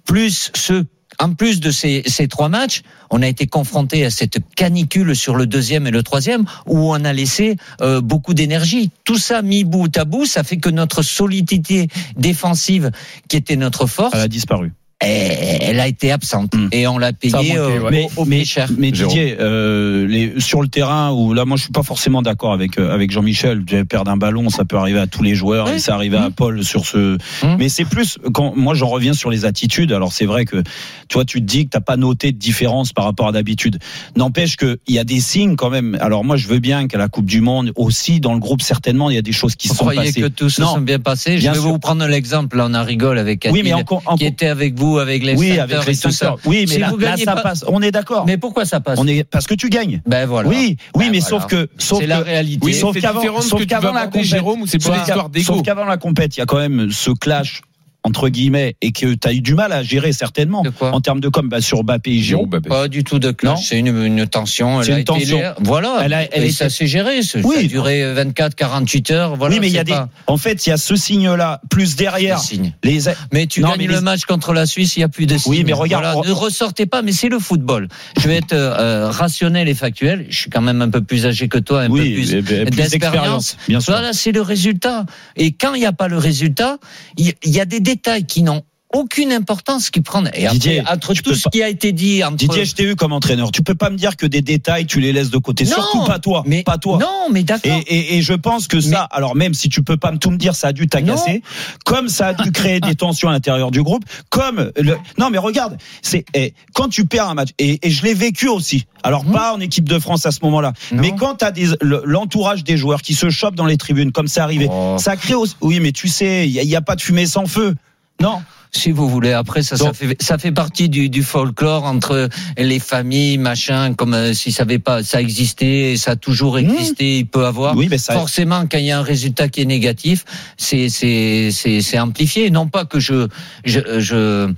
[0.04, 0.84] plus ce
[1.20, 5.46] en plus de ces, trois matchs, on a été confronté à cette canicule sur le
[5.46, 8.90] deuxième et le troisième où on a laissé euh, beaucoup d'énergie.
[9.04, 12.90] Tout ça mis bout à bout, ça fait que notre solidité défensive,
[13.28, 14.72] qui était notre force, a disparu.
[15.00, 17.90] Elle, elle a été absente et on l'a payé manqué, euh, ouais.
[17.90, 18.68] mais, au, au mais, cher.
[18.76, 22.52] mais Didier, euh, les, sur le terrain où là, moi, je suis pas forcément d'accord
[22.52, 23.64] avec euh, avec Jean-Michel.
[23.88, 26.62] Perdre un ballon, ça peut arriver à tous les joueurs et ça arrivé à Paul
[26.64, 27.14] sur ce.
[27.14, 27.56] Mmh.
[27.58, 29.92] Mais c'est plus quand moi j'en reviens sur les attitudes.
[29.92, 30.62] Alors c'est vrai que
[31.08, 33.78] toi tu te dis que t'as pas noté de différence par rapport à d'habitude.
[34.16, 35.96] N'empêche que il y a des signes quand même.
[36.00, 39.08] Alors moi je veux bien qu'à la Coupe du Monde aussi dans le groupe certainement
[39.10, 40.20] il y a des choses qui Vous se sont croyez passées.
[40.20, 40.74] que tout se Non.
[40.74, 41.36] sont bien passés?
[41.36, 41.68] Je Bien vais sûr.
[41.68, 42.56] vous prendre l'exemple.
[42.58, 45.24] Là, on a rigole avec Oui, mais Adil, encore- encore- qui était avec vous, avec
[45.24, 46.36] les Oui, avec et les tout ça.
[46.44, 47.64] Oui, mais Si là, vous là, ça pas- passe.
[47.68, 48.24] On est d'accord.
[48.26, 50.02] Mais pourquoi ça passe On est parce que tu gagnes.
[50.06, 50.48] Ben voilà.
[50.48, 51.20] Oui, oui, Ben mais voilà.
[51.20, 52.58] sauf que sauf C'est la réalité.
[52.64, 54.78] Oui, sauf c'est qu'avant, différent de ce sauf qu'avant la aborder, compète, Jérôme, ou c'est
[54.78, 56.90] pas sauf une histoire qu'avant- d'ego Sauf qu'avant la compète, il y a quand même
[56.90, 57.62] ce clash
[58.02, 61.28] entre guillemets et que tu as eu du mal à gérer certainement en termes de
[61.28, 62.66] com bah, sur Mbappé et Giroud.
[62.66, 63.66] Pas du tout de clash.
[63.68, 64.80] C'est une, une tension.
[64.80, 65.38] Elle C'est a une été tension.
[65.38, 65.54] gérée.
[65.60, 65.98] Voilà.
[66.02, 67.22] Elle a- elle et était- ça s'est géré.
[67.22, 67.56] Ça Oui.
[67.58, 69.36] a duré 24, 48 heures.
[69.36, 69.54] Voilà.
[69.54, 69.94] oui, mais il y a des.
[70.26, 72.40] En fait, il y a ce signe-là plus derrière.
[72.82, 73.00] Les.
[73.32, 75.26] Mais tu Non, gagnes mais le les- match contre la Suisse, il n'y a plus
[75.26, 75.52] de signes.
[75.52, 77.88] Oui, mais regarde- Voilà, ne ressortez pas, mais c'est le football.
[78.18, 80.26] Je vais être euh, rationnel et factuel.
[80.30, 82.42] Je suis quand même un peu plus âgé que toi, un Oui, peu plus, plus
[82.42, 82.90] d'expérience.
[82.90, 83.92] d'expérience, bien sûr.
[83.92, 85.04] Voilà, c'est le résultat.
[85.36, 86.78] Et quand il n'y a pas le résultat,
[87.16, 88.62] il il y, a des détails qui n'ont
[88.92, 90.30] aucune importance qui prennent.
[90.34, 92.82] Et après, Didier, entre tout ce pas- qui a été dit, entre Didier, je t'ai
[92.84, 93.52] eu comme entraîneur.
[93.52, 95.64] Tu peux pas me dire que des détails, tu les laisses de côté.
[95.64, 96.42] Non, Surtout pas toi.
[96.46, 96.98] mais- pas toi.
[96.98, 97.70] non, mais d'accord.
[97.86, 100.30] Et, et, et je pense que ça, alors même si tu peux pas me tout
[100.30, 101.42] me dire, ça a dû t'agacer,
[101.84, 105.38] comme ça a dû créer des tensions à l'intérieur du groupe, comme le, non mais
[105.38, 108.86] regarde, c'est eh, quand tu perds un match et, et je l'ai vécu aussi.
[109.02, 112.02] Alors pas en équipe de France à ce moment-là, mais quand tu as des le-
[112.04, 114.96] l'entourage des joueurs qui se chopent dans les tribunes, comme ça arrivé, Oh.
[114.98, 117.00] ça crée aussi, oui mais tu sais, il y, a- il y a pas de
[117.00, 117.74] fumée sans feu.
[118.20, 118.42] Non.
[118.72, 122.78] Si vous voulez, après ça, ça fait ça fait partie du, du folklore entre les
[122.78, 127.26] familles, machin, comme euh, si ça avait pas ça existait, ça a toujours existé, il
[127.26, 127.76] peut avoir.
[127.76, 130.24] Oui, mais ça- Forcément, quand il y a un résultat qui est négatif,
[130.56, 132.50] c'est c'est c'est c'est amplifié.
[132.50, 133.26] Non pas que je
[133.64, 134.52] je je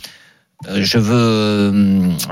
[0.80, 1.72] je veux euh,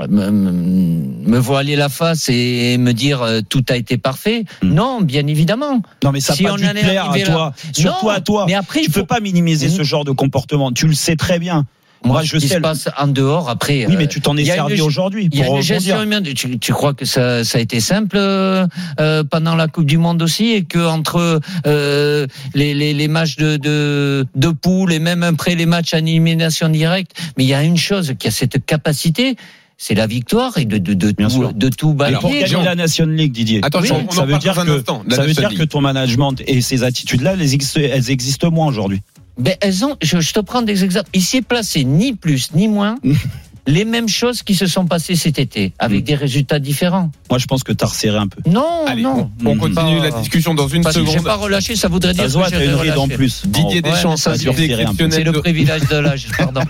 [0.09, 4.45] me, me- voiler la face et me dire euh, tout a été parfait.
[4.63, 5.81] Non, bien évidemment.
[6.03, 8.45] Non, mais ça Si pas on dû plaire à là- toi, surtout Non, à toi.
[8.47, 9.71] mais après, tu il peux faut- pas minimiser Mmh.
[9.71, 10.71] ce genre de comportement.
[10.71, 11.65] Tu le sais très bien.
[12.03, 12.55] Moi, je ce qui sais.
[12.55, 13.85] se passe en dehors, après.
[13.85, 15.95] Oui, mais euh, tu t'en es servi une- aujourd'hui Il y a pour une gestion
[15.97, 16.19] rebondir.
[16.19, 16.33] humaine.
[16.33, 18.65] Tu, tu crois que ça, ça a été simple euh,
[18.99, 23.35] euh, pendant la Coupe du Monde aussi et que entre euh, les, les, les matchs
[23.35, 27.53] de, de, de poule et même après les matchs en élimination directe, mais il y
[27.53, 29.35] a une chose qui a cette capacité.
[29.83, 31.53] C'est la victoire et de, de, de, tout, sûr.
[31.55, 32.41] de tout Et pour balayer.
[32.43, 33.61] gagner la Nation League, Didier.
[33.63, 36.61] Attends, Oui, on en veut parle dire que ça veut dire que ton management et
[36.61, 39.01] ces attitudes-là, elles existent, elles existent moins aujourd'hui.
[39.37, 41.09] Ben, elles ont, je, je te prends des exemples.
[41.13, 42.97] Il s'est placé ni plus ni moins
[43.67, 47.11] les mêmes choses qui se sont passées cet été avec des résultats différents.
[47.29, 48.41] Moi, je pense que t'as resserré un peu.
[48.49, 49.29] Non, Allez, non.
[49.45, 51.25] on continue Pas- la discussion dans une Parce que j'ai seconde.
[51.25, 53.15] pas relâché, ça voudrait dire Ça que j'ai une ride en relâché.
[53.17, 53.41] plus.
[53.45, 53.89] Didier Oh.
[53.89, 56.61] Deschamps, Ouais, c'est- le privilège de l'âge, pardon.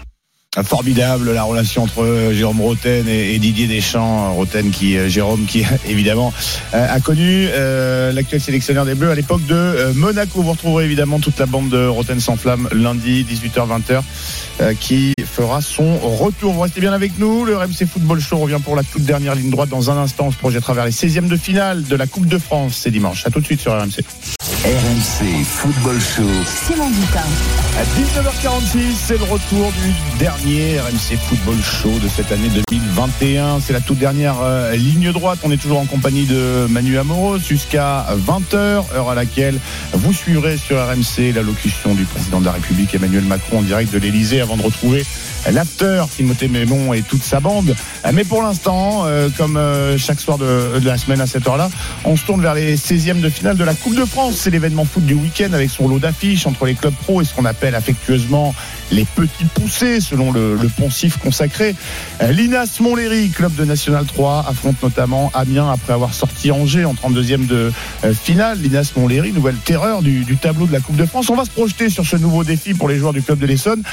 [0.66, 4.34] Formidable la relation entre euh, Jérôme Roten et, Didier Deschamps.
[4.34, 6.34] Roten qui, euh, Jérôme qui évidemment
[6.74, 10.41] euh, a connu euh, l'actuel sélectionneur des Bleus à l'époque de euh, Monaco.
[10.41, 14.02] Vous retrouverez évidemment toute la bande de Roten sans flamme lundi 18h-20h
[14.60, 16.52] euh, qui fera son retour.
[16.52, 17.45] Vous restez bien avec nous.
[17.45, 19.70] Le RMC Football Show revient pour la toute dernière ligne droite.
[19.70, 22.28] Dans un instant, on se projette à travers les 16e de finale de la Coupe
[22.28, 22.78] de France.
[22.82, 23.26] C'est dimanche.
[23.26, 24.04] À tout de suite sur RMC.
[24.64, 26.30] RMC Football Show.
[26.68, 27.24] Simon Dutin.
[27.80, 33.59] À 19h46, c'est le retour du dernier RMC Football Show de cette année 2021.
[33.59, 35.37] C'est la toute dernière euh, ligne droite.
[35.43, 38.55] On est toujours en compagnie de Manu Amoros jusqu'à 20h,
[38.95, 39.59] heure à laquelle
[39.93, 43.99] vous suivrez sur RMC l'allocution du président de la République Emmanuel Macron en direct de
[43.99, 45.05] l'Elysée avant de retrouver
[45.51, 47.75] l'after Timothée Mémon et toute sa bande.
[48.11, 51.69] Mais pour l'instant, euh, comme euh, chaque soir de, de la semaine à cette heure-là,
[52.03, 54.35] on se tourne vers les 16e de finale de la Coupe de France.
[54.37, 57.33] C'est l'événement foot du week-end avec son lot d'affiches entre les clubs pro et ce
[57.35, 58.55] qu'on appelle affectueusement
[58.91, 61.75] les petits poussés, selon le, le poncif consacré.
[62.21, 66.93] Euh, L'INAS Montlhéry, club de National 3, affronte notamment Amiens après avoir sorti Angers en
[66.93, 67.71] 32e de
[68.03, 68.59] euh, finale.
[68.59, 71.29] L'INAS Montlhéry, nouvelle terreur du, tableau de la Coupe de France.
[71.29, 73.83] On va se projeter sur ce nouveau défi pour les joueurs du club de l'Essonne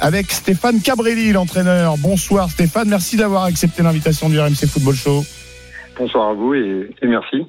[0.00, 1.96] avec Stéphane Cabrelli, l'entraîneur.
[1.98, 5.24] Bonsoir Stéphane, merci d'avoir accepté l'invitation du RMC Football Show.
[5.98, 7.46] Bonsoir à vous et merci.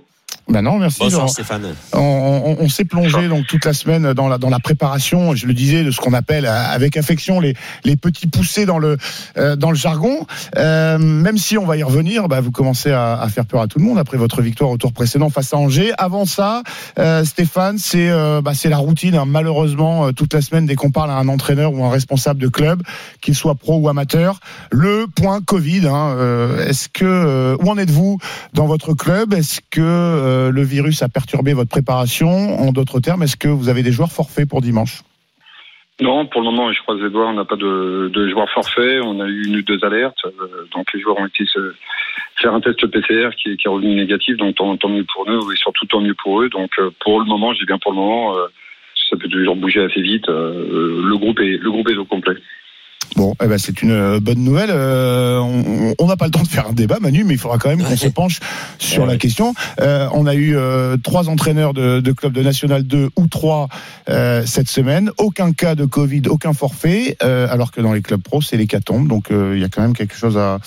[0.50, 1.00] Ben non, merci.
[1.02, 1.76] Bonsoir On- Stéphane.
[1.94, 5.46] on, on- on s'est plongé donc toute la semaine dans la dans la préparation, je
[5.46, 8.98] le disais, de ce qu'on appelle euh, avec affection les les petits poussés dans le
[9.38, 10.26] euh, dans le jargon.
[10.56, 13.68] Euh, même si on va y revenir, bah, vous commencez à, à faire peur à
[13.68, 15.92] tout le monde après votre victoire au tour précédent face à Angers.
[15.98, 16.64] Avant ça,
[16.98, 19.16] euh, Stéphane, c'est euh, bah, c'est la routine.
[19.16, 19.26] hein.
[19.26, 22.48] Malheureusement, euh, toute la semaine, dès qu'on parle à un entraîneur ou un responsable de
[22.48, 22.82] club,
[23.22, 24.40] qu'il soit pro ou amateur,
[24.72, 25.88] le point Covid.
[25.88, 28.18] hein, euh, Est-ce que euh, où en êtes-vous
[28.54, 29.34] dans votre club?
[29.34, 29.82] Est-ce que
[30.38, 32.28] euh, le virus a perturbé votre préparation
[32.60, 35.02] En d'autres termes, est-ce que vous avez des joueurs forfaits pour dimanche?
[36.00, 39.02] Non, pour le moment, je croise les doigts, on n'a pas de, joueurs forfaits.
[39.04, 40.26] On a eu une ou deux alertes.
[40.26, 41.74] euh, donc les joueurs ont été se
[42.36, 44.38] faire un test PCR qui, est- revenu négatif.
[44.38, 46.50] Donc tant, mieux pour nous et surtout tant mieux pour eux.
[46.50, 48.36] Donc euh, pour le moment, je dis bien pour le moment,
[49.10, 50.28] ça peut toujours bouger assez vite.
[50.28, 52.36] Le groupe est le groupe est au complet.
[53.16, 54.70] Bon, eh ben c'est une euh, bonne nouvelle.
[54.72, 55.40] Euh,
[55.98, 57.82] on n'a pas le temps de faire un débat, Manu, mais il faudra quand même
[57.84, 58.40] qu'on se penche
[58.78, 59.54] sur la question.
[59.82, 63.70] Euh, on a eu euh, trois entraîneurs de, de clubs de National 2 ou trois
[64.10, 65.10] euh, cette semaine.
[65.18, 69.08] Aucun cas de Covid, aucun forfait, alors que dans les clubs pro, c'est l'hécatombe.
[69.08, 70.60] Donc il y a quand même quelque chose à.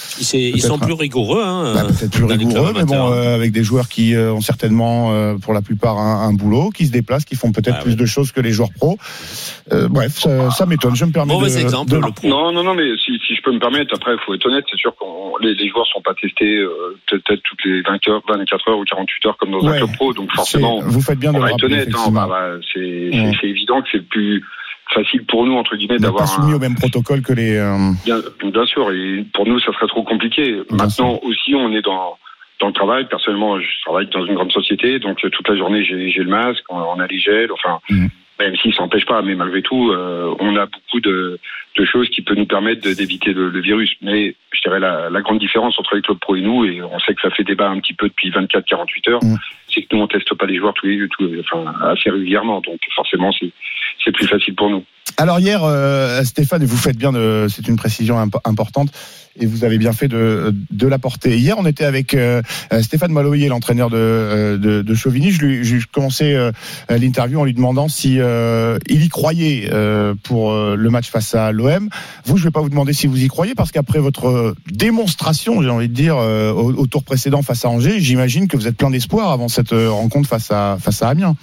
[0.56, 1.42] Ils sont plus rigoureux.
[1.44, 5.62] Hein, Bah, peut-être plus rigoureux, mais bon, avec des joueurs qui ont certainement, pour la
[5.62, 8.40] plupart, un, un boulot, qui se déplacent, qui font peut-être Ah plus de choses que
[8.40, 8.98] les joueurs pros.
[9.72, 10.96] Euh, bref, ça, ça m'étonne.
[10.96, 12.28] Je me permets Mauvais de, exemple, de- le pro.
[12.30, 14.64] Non, non, non, mais si, si je peux me permettre, après, il faut être honnête,
[14.70, 15.04] c'est sûr que
[15.44, 18.84] les, les joueurs sont pas testés euh, peut-être toutes les 20 heures, 24 heures ou
[18.84, 21.64] 48 heures comme dans un club pro, donc forcément, vous faites bien on va être
[21.64, 23.32] honnête, hein, bah, bah, c'est Ouais.
[23.42, 24.42] évident que c'est plus
[24.94, 27.56] facile pour nous, entre guillemets, d'avoir soumis un, au même protocole que les.
[27.56, 30.62] euh, Bien, bien sûr, et pour nous, ça serait trop compliqué.
[30.70, 32.16] Maintenant aussi, on est dans
[32.60, 33.06] dans le travail.
[33.08, 36.76] Personnellement, je travaille dans une grande société, donc toute la journée, j'ai le masque, on,
[36.76, 37.78] on a les gels, enfin,
[38.40, 41.38] même si ça n'empêche pas, mais malgré tout, euh, on a beaucoup de,
[41.78, 43.90] de choses qui peuvent nous permettre d'éviter le, le virus.
[44.02, 46.98] Mais je dirais la, la grande différence entre les clubs pro et nous, et on
[47.00, 49.20] sait que ça fait débat un petit peu depuis 24-48 heures,
[49.72, 52.60] c'est que nous, on teste pas les joueurs tous les, tous les- enfin, assez régulièrement,
[52.60, 54.84] donc forcément, c'est plus facile pour nous.
[55.18, 58.88] Alors hier, euh, Stéphane, vous faites bien, de, c'est une précision imp- importante,
[59.40, 61.38] et vous avez bien fait de, de l'apporter.
[61.38, 65.30] Hier, on était avec euh, euh, Stéphane Maloyer, l'entraîneur de, euh, de, de Chauvigny.
[65.30, 66.52] Je lui, j'ai commencé euh,
[66.88, 69.70] l'interview en lui demandant si euh, il y croyait
[70.22, 71.88] pour le match face à l'OM.
[72.24, 75.70] Vous, je vais pas vous demander si vous y croyez, parce qu'après votre démonstration, j'ai
[75.70, 78.90] envie de dire, au, au tour précédent face à Angers, j'imagine que vous êtes plein
[78.90, 81.36] d'espoir avant cette rencontre face à face à Amiens.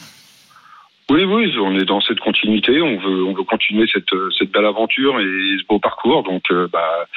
[1.09, 2.81] Oui, oui, on est dans cette continuité.
[2.81, 6.23] On veut, on veut continuer cette, cette belle aventure et ce beau parcours.
[6.23, 7.07] Donc, euh, bah,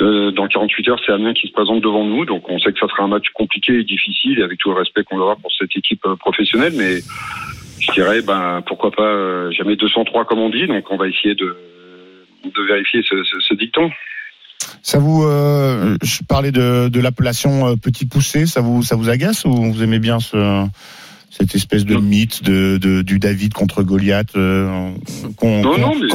[0.00, 2.24] euh, dans 48 heures, c'est Amiens qui se présente devant nous.
[2.24, 4.76] Donc, on sait que ça sera un match compliqué et difficile, et avec tout le
[4.76, 6.72] respect qu'on aura pour cette équipe euh, professionnelle.
[6.76, 7.00] Mais
[7.80, 10.66] je dirais, ben, pourquoi pas euh, jamais 203 comme on dit.
[10.66, 11.56] Donc, on va essayer de,
[12.44, 13.90] de vérifier ce, ce, ce dicton.
[14.82, 19.44] Ça vous, euh, je parlais de, de l'appellation petit poussé, ça vous, ça vous agace
[19.44, 20.64] ou vous aimez bien ce,
[21.30, 24.90] cette espèce de mythe de, de- du David contre Goliath euh,
[25.38, 25.62] qu'on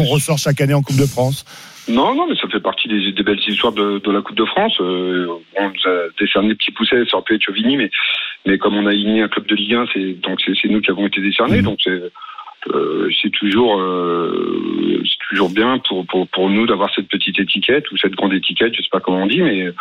[0.04, 1.46] ressort chaque année en Coupe de France
[1.88, 4.46] Non, non, mais ça fait partie des, des belles histoires de, de la Coupe de
[4.46, 4.76] France.
[4.82, 7.90] Euh, on nous a décerné Petit Pousset, ça aurait pu être Chauvigny, mais,
[8.46, 10.92] mais comme on a aligné un club de Ligue 1, c'est, donc c'est, nous qui
[10.92, 11.62] avons été décernés.
[11.62, 12.02] Donc c'est,
[12.74, 17.90] euh, c'est toujours, euh, c'est toujours bien pour, pour, pour nous d'avoir cette petite étiquette
[17.92, 19.72] ou cette grande étiquette, je sais pas comment on dit, mais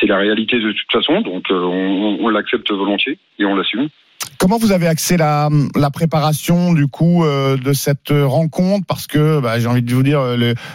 [0.00, 1.20] c'est la réalité de toute façon.
[1.20, 3.88] Donc on, on l'accepte volontiers et on l'assume.
[4.38, 8.86] Comment vous avez axé la, la préparation du coup euh, de cette rencontre?
[8.86, 10.22] Parce que bah, j'ai envie de vous dire,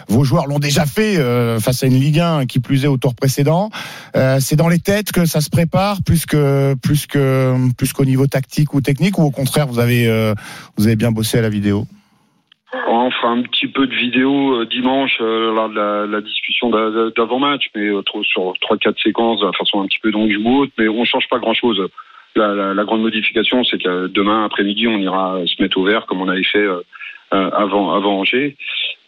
[0.10, 2.98] vos joueurs l'ont déjà fait euh, face à une Ligue 1 qui plus est au
[2.98, 3.70] tour précédent.
[4.18, 8.04] Euh, c'est dans les têtes que ça se prépare plus que plus que plus qu'au
[8.04, 10.34] niveau tactique ou technique, ou au contraire vous avez
[10.78, 11.86] vous avez bien bossé à la vidéo?
[12.90, 17.90] On fera un petit peu de vidéo dimanche de la, la discussion d'a- d'avant-match, mais
[18.24, 21.80] sur trois quatre séquences de façon un petit peu autre, mais on change pas grand-chose.
[22.36, 26.06] La, la- la grande modification, c'est que demain après-midi, on ira se mettre au vert
[26.08, 26.82] comme on avait fait euh,
[27.34, 28.56] euh, avant avant Angers.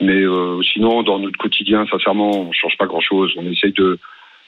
[0.01, 3.33] Mais euh, sinon, dans notre quotidien, sincèrement, on change pas grand-chose.
[3.37, 3.97] On essaye de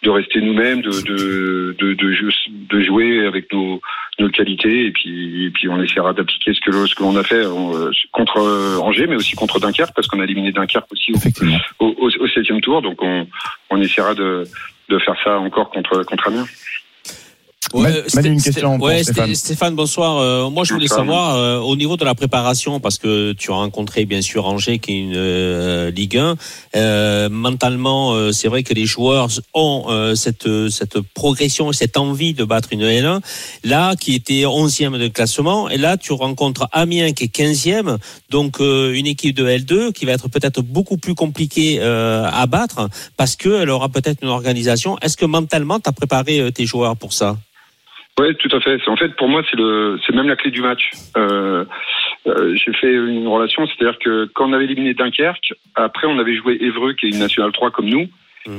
[0.04, 2.30] de rester nous-mêmes, de de, de, de, jou-
[2.70, 3.82] de jouer avec nos,
[4.20, 7.24] nos qualités, et puis, et puis on essaiera d'appliquer ce que, ce que l'on a
[7.24, 11.14] fait euh, contre euh, Angers, mais aussi contre Dunkerque, parce qu'on a éliminé Dunkerque aussi
[11.80, 13.26] au, au, au- au septième tour, donc on,
[13.72, 14.44] on essaiera de,
[14.90, 16.46] de faire ça encore contre, contre Amiens.
[17.74, 19.32] Ouais, Manu, Sté- une question pour ouais, Stéphane.
[19.32, 20.18] Sté- Stéphane, bonsoir.
[20.18, 23.56] Euh, moi, je voulais savoir euh, au niveau de la préparation, parce que tu as
[23.56, 26.36] rencontré bien sûr Angers, qui est une euh, Ligue 1.
[26.76, 32.34] Euh, mentalement, euh, c'est vrai que les joueurs ont euh, cette cette progression, cette envie
[32.34, 33.20] de battre une L1.
[33.64, 37.98] Là, qui était 11e de classement, et là, tu rencontres Amiens qui est 15e,
[38.30, 42.46] donc euh, une équipe de L2 qui va être peut-être beaucoup plus compliquée euh, à
[42.48, 42.88] battre,
[43.18, 44.98] parce que elle aura peut-être une organisation.
[45.02, 47.36] Est-ce que mentalement, tu as préparé euh, tes joueurs pour ça?
[48.20, 48.80] Oui, tout à fait.
[48.88, 50.90] En fait, pour moi, c'est le, c'est même la clé du match.
[51.18, 51.66] Euh,
[52.26, 56.36] euh, j'ai fait une relation, c'est-à-dire que quand on avait éliminé Dunkerque, après on avait
[56.36, 58.08] joué Évreux, qui est une nationale 3 comme nous,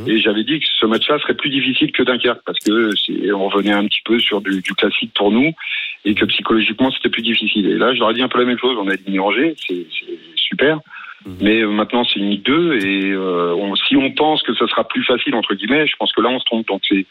[0.07, 3.49] et j'avais dit que ce match-là serait plus difficile que Dunkerque parce que c'est, on
[3.49, 5.53] revenait un petit peu sur du, du classique pour nous
[6.05, 7.67] et que psychologiquement c'était plus difficile.
[7.71, 8.77] Et là, je leur ai dit un peu la même chose.
[8.79, 10.79] On a éliminé Angers, c'est, c'est super.
[11.41, 14.67] Mais euh, maintenant, c'est une Ligue 2 et euh, on- si on pense que ça
[14.69, 16.69] sera plus facile entre guillemets, je pense que là on se trompe.
[16.69, 17.07] Donc c'est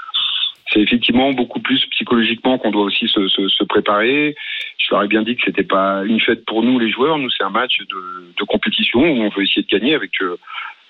[0.72, 4.36] c'est effectivement beaucoup plus psychologiquement qu'on doit aussi se, se, se préparer.
[4.78, 7.18] je leur ai bien dit que c'était pas une fête pour nous les joueurs.
[7.18, 10.38] Nous, c'est un match de, de compétition où on veut essayer de gagner avec euh,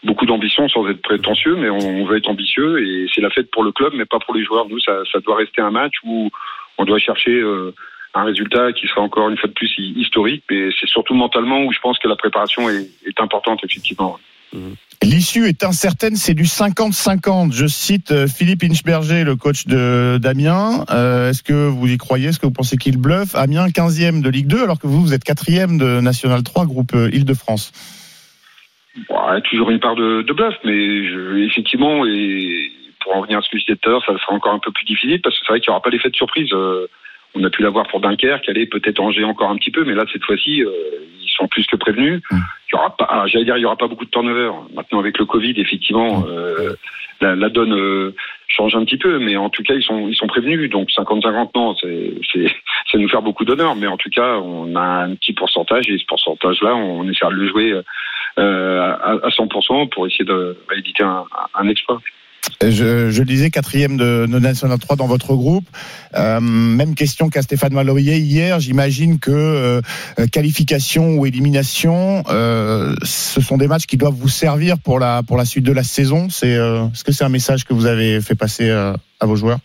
[0.03, 3.63] beaucoup d'ambition sans être prétentieux, mais on, veut être ambitieux et c'est la fête pour
[3.63, 4.67] le club, mais pas pour les joueurs.
[4.67, 6.29] Nous, ça, ça doit rester un match où
[6.77, 7.73] on doit chercher euh,
[8.13, 11.63] un résultat qui sera encore une fois de plus hi- historique, mais c'est surtout mentalement
[11.63, 14.17] où je pense que la préparation est, est importante effectivement.
[15.03, 17.53] L'issue est incertaine, c'est du 50-50.
[17.53, 20.85] Je cite euh, Philippe Inchberger, le coach de d'Amiens.
[20.89, 22.29] Euh, Est-ce que vous y croyez?
[22.29, 23.35] Est-ce que vous pensez qu'il bluffe?
[23.35, 26.95] Amiens 15e de Ligue 2, alors que vous, vous êtes 4e de National 3, groupe
[26.95, 27.71] euh, Île-de-France.
[29.07, 32.71] Bon, a toujours une part de, de bluff, mais je, effectivement, et
[33.03, 34.59] pour en revenir à ce que je disais tout à l'heure, ça sera encore un
[34.59, 36.49] peu plus difficile parce que c'est vrai qu'il n'y aura pas l'effet de surprise.
[36.53, 36.87] Euh,
[37.35, 40.05] on a pu l'avoir pour Dunkerque, aller peut-être Angers encore un petit peu, mais là
[40.11, 40.71] cette fois-ci, euh,
[41.21, 42.21] ils sont plus que prévenus.
[42.29, 42.35] Pas,
[43.09, 44.51] ah, j'allais dire, il y aura pas beaucoup de turnover.
[44.73, 46.75] Maintenant avec le Covid, effectivement, euh,
[47.21, 48.15] la, la donne euh,
[48.47, 50.69] change un petit peu, mais en tout cas ils sont ils sont prévenus.
[50.69, 55.15] Donc 50-50 non, c'est nous faire beaucoup d'honneur, mais en tout cas on a un
[55.15, 57.81] petit pourcentage et ce pourcentage-là, on essaiera de le jouer
[58.39, 62.01] euh, à, à 100% pour essayer de rééditer un, un exploit.
[62.61, 65.65] Je, je disais, quatrième de, de National 3 dans votre groupe.
[66.15, 68.59] Euh, même question qu'à Stéphane Malloyer hier.
[68.59, 69.81] J'imagine que euh,
[70.31, 75.37] qualification ou élimination, euh, ce sont des matchs qui doivent vous servir pour la pour
[75.37, 76.29] la suite de la saison.
[76.29, 79.59] C'est est-ce que c'est un message que vous avez fait passer à vos joueurs?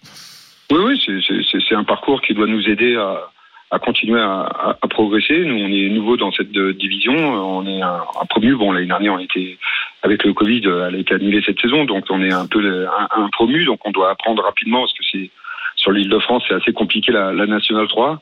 [0.71, 1.23] Oui, oui,
[1.69, 3.31] c'est un parcours qui doit nous aider à,
[3.73, 5.45] à continuer à, à- à progresser.
[5.45, 7.15] Nous, on est nouveau dans cette euh, division.
[7.15, 8.55] On est un, un promu.
[8.55, 9.57] Bon, l'année dernière, on était
[10.03, 12.87] avec le Covid, euh, elle a été annulée cette saison, donc on est un peu
[13.17, 13.65] un, promu.
[13.65, 15.31] Donc, on doit apprendre rapidement parce que c'est
[15.77, 18.21] sur l'île de France, c'est assez compliqué la, la nationale 3.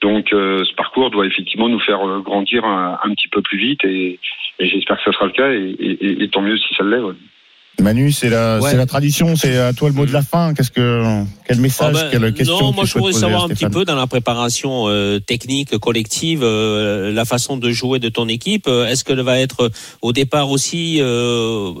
[0.00, 3.84] Donc, euh, ce parcours doit effectivement nous faire euh, grandir un, petit peu plus vite
[3.84, 4.18] et,
[4.60, 7.00] et j'espère que ça sera le cas et, et- et- tant mieux si ça l'est.
[7.80, 8.70] Manu, c'est la Ouais.
[8.70, 9.34] c'est la tradition.
[9.36, 10.54] C'est à toi le mot de la fin.
[10.54, 13.66] Qu'est-ce que quel message, Ah ben, quelle question non, moi je voudrais savoir un petit
[13.66, 18.68] peu dans la préparation euh, technique collective, euh, la façon de jouer de ton équipe.
[18.68, 19.70] Euh, Est-ce qu'elle va être
[20.02, 21.72] au départ aussi euh,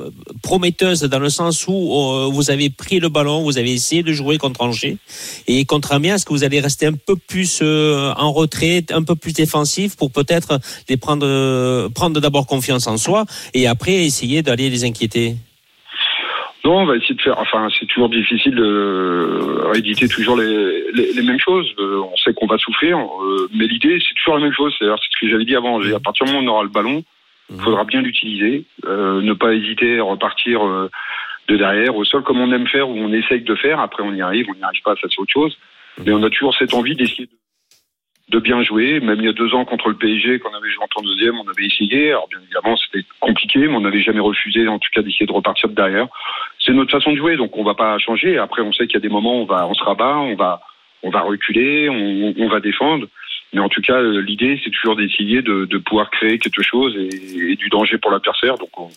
[0.42, 4.12] prometteuse dans le sens où euh, vous avez pris le ballon, vous avez essayé de
[4.12, 4.98] jouer contre Angers
[5.46, 9.04] et contre Amiens, est-ce que vous allez rester un peu plus euh, en retrait, un
[9.04, 13.24] peu plus défensif pour peut-être les prendre, euh, prendre d'abord confiance en soi
[13.54, 15.36] et après essayer d'aller les inquiéter?
[16.64, 17.38] Non, on va essayer de faire.
[17.38, 21.70] Enfin, c'est toujours difficile de rééditer toujours les, les, les mêmes choses.
[21.78, 24.74] Euh, on sait qu'on va souffrir, euh, mais l'idée, c'est toujours la même chose.
[24.78, 25.78] C'est ce que j'avais dit avant.
[25.80, 27.04] À partir du moment où on aura le ballon,
[27.50, 30.90] il faudra bien l'utiliser, euh, ne pas hésiter à repartir euh,
[31.48, 33.80] de derrière au sol comme on aime faire ou on essaye de faire.
[33.80, 35.58] Après, on y arrive, on n'y arrive pas, ça c'est autre chose.
[36.04, 37.32] Mais on a toujours cette envie d'essayer de
[38.28, 39.00] de bien jouer.
[39.00, 41.02] Même il y a deux ans contre le PSG, quand on avait joué en temps
[41.02, 42.10] deuxième, on avait essayé.
[42.10, 45.32] Alors bien évidemment, c'était compliqué, mais on n'avait jamais refusé, en tout cas, d'essayer de
[45.32, 46.08] repartir de derrière.
[46.64, 48.38] C'est notre façon de jouer, donc on va pas changer.
[48.38, 50.34] Après, on sait qu'il y a des moments où on va, on se rabat, on
[50.34, 50.60] va,
[51.02, 53.06] on va reculer, on, on va défendre.
[53.54, 56.92] Mais en tout cas, euh, l'idée, c'est toujours d'essayer de, de pouvoir créer quelque chose
[56.98, 58.58] et, et du danger pour l'adversaire.
[58.58, 58.88] Donc, on,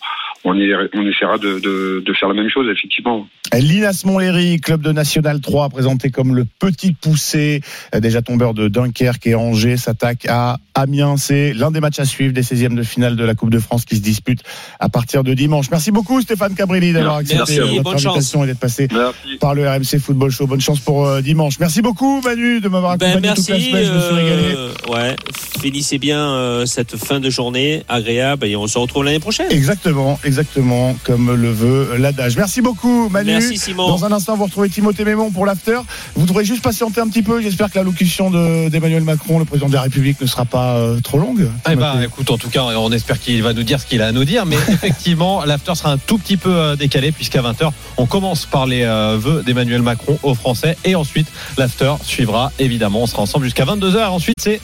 [0.43, 3.27] on, est, on essaiera de, de, de faire la même chose, effectivement.
[3.53, 7.61] Linas Montlhéry, club de National 3, présenté comme le petit poussé,
[7.95, 11.17] euh, déjà tombeur de Dunkerque et Angers, s'attaque à Amiens.
[11.17, 13.85] C'est l'un des matchs à suivre des 16e de finale de la Coupe de France
[13.85, 14.41] qui se dispute
[14.79, 15.67] à partir de dimanche.
[15.71, 18.43] Merci beaucoup Stéphane Cabrilli d'avoir accepté merci, notre invitation chance.
[18.43, 19.37] et d'être passé Merci.
[19.39, 20.47] par le RMC Football Show.
[20.47, 21.59] Bonne chance pour euh, dimanche.
[21.59, 23.85] Merci beaucoup Manu de m'avoir Ben, accompagné toute la semaine.
[23.85, 24.46] Je me suis régalé.
[24.55, 25.15] Euh, ouais,
[25.61, 29.47] finissez bien euh, cette fin de journée agréable et on se retrouve l'année prochaine.
[29.51, 32.37] Exactement, exactement, comme le veut l'adage.
[32.37, 33.31] Merci beaucoup, Manu.
[33.31, 33.87] Merci, Simon.
[33.87, 35.79] Dans un instant, vous retrouvez Timothée Mémon pour l'after.
[36.15, 37.41] Vous devrez juste patienter un petit peu.
[37.41, 40.99] J'espère que l'allocution de- d'Emmanuel Macron, le président de la République, ne sera pas euh,
[41.01, 41.49] trop longue.
[41.69, 44.07] Eh ben, écoute, en tout cas, on espère qu'il va nous dire ce qu'il a
[44.07, 47.71] à nous dire, mais effectivement, l'after sera un tout petit peu euh, décalé, puisqu'à 20h,
[47.97, 51.27] on commence par les euh, vœux d'Emmanuel Macron aux Français, et ensuite,
[51.57, 54.07] l'after suivra, évidemment, on sera ensemble jusqu'à 22h.
[54.07, 54.61] Ensuite, c'est,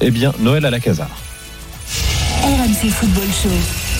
[0.00, 1.10] eh bien, Noël à la Casar.
[2.42, 3.95] RMC Football Show.